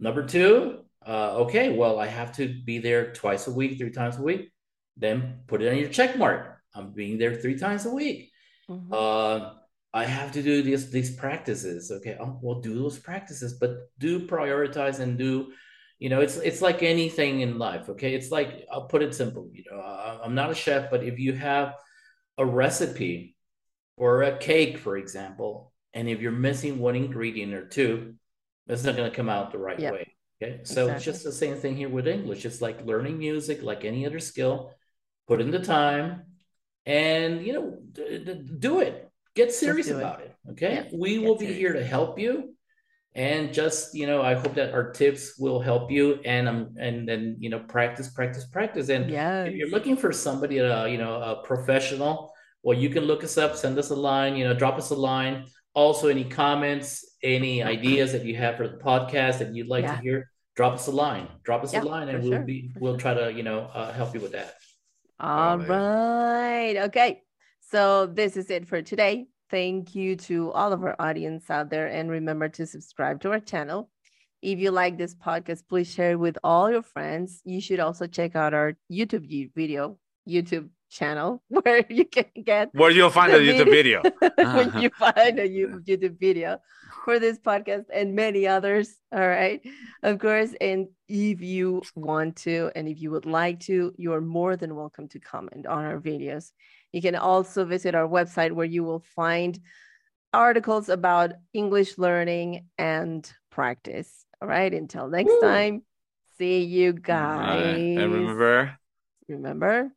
Number 0.00 0.26
two, 0.26 0.84
uh, 1.06 1.36
okay, 1.42 1.76
well, 1.76 1.98
I 1.98 2.06
have 2.06 2.36
to 2.36 2.48
be 2.64 2.78
there 2.78 3.12
twice 3.12 3.46
a 3.46 3.52
week, 3.52 3.78
three 3.78 3.90
times 3.90 4.16
a 4.16 4.22
week. 4.22 4.52
Then 4.96 5.40
put 5.46 5.62
it 5.62 5.70
on 5.70 5.78
your 5.78 5.88
check 5.88 6.16
mark. 6.16 6.58
I'm 6.74 6.92
being 6.92 7.18
there 7.18 7.34
three 7.34 7.58
times 7.58 7.86
a 7.86 7.90
week. 7.90 8.30
Mm-hmm. 8.68 8.92
Uh, 8.92 9.52
I 9.92 10.04
have 10.04 10.32
to 10.32 10.42
do 10.42 10.62
these 10.62 10.90
these 10.90 11.14
practices. 11.14 11.90
Okay, 11.90 12.16
oh, 12.20 12.38
well, 12.42 12.60
do 12.60 12.74
those 12.74 12.98
practices, 12.98 13.54
but 13.54 13.90
do 13.98 14.26
prioritize 14.26 14.98
and 14.98 15.16
do. 15.16 15.52
You 15.98 16.08
know, 16.08 16.20
it's 16.20 16.36
it's 16.36 16.60
like 16.60 16.82
anything 16.82 17.40
in 17.40 17.58
life. 17.58 17.88
Okay, 17.88 18.14
it's 18.14 18.30
like 18.30 18.66
I'll 18.70 18.86
put 18.86 19.02
it 19.02 19.14
simple. 19.14 19.48
You 19.52 19.64
know, 19.70 19.80
I'm 19.80 20.34
not 20.34 20.50
a 20.50 20.54
chef, 20.54 20.90
but 20.90 21.04
if 21.04 21.18
you 21.18 21.32
have 21.32 21.74
a 22.36 22.44
recipe 22.44 23.36
or 23.96 24.22
a 24.22 24.36
cake, 24.38 24.78
for 24.78 24.96
example, 24.96 25.72
and 25.92 26.08
if 26.08 26.20
you're 26.20 26.32
missing 26.32 26.78
one 26.78 26.96
ingredient 26.96 27.54
or 27.54 27.66
two, 27.66 28.14
it's 28.66 28.82
not 28.84 28.96
going 28.96 29.10
to 29.10 29.16
come 29.16 29.28
out 29.28 29.52
the 29.52 29.58
right 29.58 29.78
yep. 29.78 29.92
way. 29.92 30.14
Okay. 30.42 30.60
So 30.64 30.86
exactly. 30.86 30.94
it's 30.96 31.04
just 31.04 31.24
the 31.24 31.32
same 31.32 31.56
thing 31.56 31.76
here 31.76 31.88
with 31.88 32.08
English. 32.08 32.44
It's 32.44 32.60
like 32.60 32.84
learning 32.84 33.18
music, 33.18 33.62
like 33.62 33.84
any 33.84 34.04
other 34.04 34.18
skill. 34.18 34.72
Put 35.26 35.40
in 35.40 35.50
the 35.50 35.60
time 35.60 36.24
and, 36.84 37.46
you 37.46 37.52
know, 37.54 37.78
do 38.58 38.80
it. 38.80 39.10
Get 39.34 39.52
serious 39.52 39.88
about 39.88 40.20
it. 40.20 40.36
it. 40.46 40.50
Okay. 40.52 40.74
Yeah, 40.74 40.98
we 40.98 41.18
will 41.18 41.36
be 41.36 41.52
here 41.52 41.72
to 41.72 41.84
help 41.84 42.18
you. 42.18 42.53
And 43.16 43.54
just, 43.54 43.94
you 43.94 44.08
know, 44.08 44.22
I 44.22 44.34
hope 44.34 44.54
that 44.54 44.74
our 44.74 44.90
tips 44.90 45.38
will 45.38 45.60
help 45.60 45.90
you 45.90 46.18
and 46.24 46.48
um 46.48 46.74
and 46.78 47.08
then, 47.08 47.36
you 47.38 47.48
know, 47.48 47.60
practice, 47.60 48.10
practice, 48.10 48.44
practice. 48.44 48.88
And 48.88 49.08
yes. 49.08 49.48
if 49.48 49.54
you're 49.54 49.70
looking 49.70 49.96
for 49.96 50.12
somebody, 50.12 50.60
uh, 50.60 50.86
you 50.86 50.98
know, 50.98 51.14
a 51.22 51.42
professional, 51.44 52.32
well, 52.62 52.76
you 52.76 52.90
can 52.90 53.04
look 53.04 53.22
us 53.22 53.38
up, 53.38 53.54
send 53.56 53.78
us 53.78 53.90
a 53.90 53.96
line, 53.96 54.36
you 54.36 54.44
know, 54.44 54.54
drop 54.54 54.76
us 54.76 54.90
a 54.90 54.96
line. 54.96 55.46
Also 55.74 56.08
any 56.08 56.24
comments 56.24 57.04
any 57.22 57.62
ideas 57.62 58.12
that 58.12 58.24
you 58.24 58.36
have 58.36 58.56
for 58.56 58.68
the 58.68 58.76
podcast 58.76 59.38
that 59.38 59.54
you'd 59.54 59.66
like 59.66 59.84
yeah. 59.84 59.96
to 59.96 60.02
hear 60.02 60.30
drop 60.56 60.74
us 60.74 60.86
a 60.86 60.92
line. 60.92 61.28
Drop 61.42 61.64
us 61.64 61.72
yeah, 61.72 61.82
a 61.82 61.84
line 61.84 62.08
and 62.08 62.22
we'll 62.22 62.32
sure, 62.32 62.42
be 62.42 62.70
we'll 62.78 62.96
try 62.96 63.14
to 63.14 63.32
you 63.32 63.42
know 63.42 63.70
uh, 63.74 63.92
help 63.92 64.14
you 64.14 64.20
with 64.20 64.32
that. 64.32 64.54
All 65.20 65.58
right. 65.58 66.76
Okay. 66.76 67.22
So 67.60 68.06
this 68.06 68.36
is 68.36 68.50
it 68.50 68.66
for 68.68 68.82
today 68.82 69.26
thank 69.50 69.94
you 69.94 70.16
to 70.16 70.50
all 70.52 70.72
of 70.72 70.82
our 70.82 70.96
audience 70.98 71.50
out 71.50 71.70
there 71.70 71.86
and 71.86 72.10
remember 72.10 72.48
to 72.50 72.66
subscribe 72.66 73.20
to 73.22 73.30
our 73.30 73.40
channel. 73.40 73.90
If 74.42 74.58
you 74.58 74.70
like 74.70 74.98
this 74.98 75.14
podcast 75.14 75.62
please 75.68 75.90
share 75.90 76.12
it 76.12 76.18
with 76.18 76.36
all 76.44 76.70
your 76.70 76.82
friends. 76.82 77.40
You 77.44 77.60
should 77.60 77.80
also 77.80 78.06
check 78.06 78.36
out 78.36 78.54
our 78.54 78.74
youtube 78.90 79.50
video 79.54 79.98
youtube 80.28 80.68
channel 80.94 81.42
where 81.48 81.84
you 81.90 82.04
can 82.04 82.26
get 82.42 82.70
where 82.72 82.90
you'll 82.90 83.10
find 83.10 83.32
a 83.32 83.38
YouTube 83.38 83.70
video. 83.70 84.00
when 84.18 84.68
uh-huh. 84.68 84.78
you 84.78 84.90
find 84.90 85.38
a 85.38 85.48
YouTube 85.48 86.18
video 86.18 86.58
for 87.04 87.18
this 87.18 87.38
podcast 87.38 87.84
and 87.92 88.14
many 88.14 88.46
others. 88.46 88.94
All 89.12 89.26
right. 89.26 89.60
Of 90.02 90.18
course. 90.18 90.54
And 90.60 90.88
if 91.08 91.42
you 91.42 91.82
want 91.94 92.36
to, 92.48 92.70
and 92.74 92.88
if 92.88 93.00
you 93.00 93.10
would 93.10 93.26
like 93.26 93.60
to, 93.60 93.92
you're 93.98 94.20
more 94.20 94.56
than 94.56 94.74
welcome 94.74 95.08
to 95.08 95.18
comment 95.18 95.66
on 95.66 95.84
our 95.84 96.00
videos. 96.00 96.52
You 96.92 97.02
can 97.02 97.16
also 97.16 97.64
visit 97.64 97.94
our 97.94 98.08
website 98.08 98.52
where 98.52 98.66
you 98.66 98.84
will 98.84 99.04
find 99.14 99.58
articles 100.32 100.88
about 100.88 101.32
English 101.52 101.98
learning 101.98 102.66
and 102.78 103.30
practice. 103.50 104.24
All 104.40 104.48
right. 104.48 104.72
Until 104.72 105.08
next 105.08 105.30
Woo. 105.30 105.40
time, 105.40 105.82
see 106.38 106.62
you 106.62 106.92
guys. 106.92 107.66
And 107.66 108.12
remember, 108.12 108.78
remember, 109.28 109.92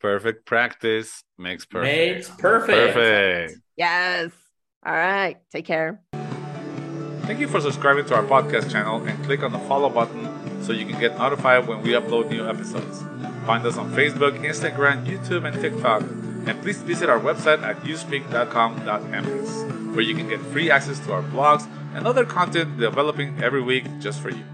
Perfect 0.00 0.44
practice 0.46 1.22
makes 1.38 1.64
perfect. 1.64 1.96
Makes 1.96 2.30
perfect. 2.30 2.94
Perfect. 2.94 3.60
Yes. 3.76 4.30
All 4.84 4.92
right. 4.94 5.36
Take 5.50 5.64
care. 5.64 6.00
Thank 7.22 7.40
you 7.40 7.48
for 7.48 7.60
subscribing 7.60 8.04
to 8.06 8.14
our 8.14 8.22
podcast 8.22 8.70
channel 8.70 9.02
and 9.04 9.24
click 9.24 9.42
on 9.42 9.50
the 9.52 9.58
follow 9.60 9.88
button 9.88 10.62
so 10.62 10.72
you 10.72 10.86
can 10.86 11.00
get 11.00 11.18
notified 11.18 11.66
when 11.66 11.82
we 11.82 11.90
upload 11.90 12.30
new 12.30 12.48
episodes. 12.48 13.02
Find 13.46 13.66
us 13.66 13.76
on 13.78 13.90
Facebook, 13.92 14.38
Instagram, 14.44 15.06
YouTube, 15.06 15.44
and 15.44 15.60
TikTok. 15.60 16.02
And 16.02 16.62
please 16.62 16.78
visit 16.82 17.10
our 17.10 17.18
website 17.18 17.62
at 17.62 17.80
uspk.com.mx, 17.80 19.46
where 19.94 20.04
you 20.04 20.14
can 20.14 20.28
get 20.28 20.40
free 20.40 20.70
access 20.70 21.00
to 21.00 21.12
our 21.12 21.22
blogs 21.22 21.66
and 21.94 22.06
other 22.06 22.24
content 22.24 22.78
developing 22.78 23.42
every 23.42 23.62
week 23.62 23.84
just 23.98 24.20
for 24.20 24.30
you. 24.30 24.44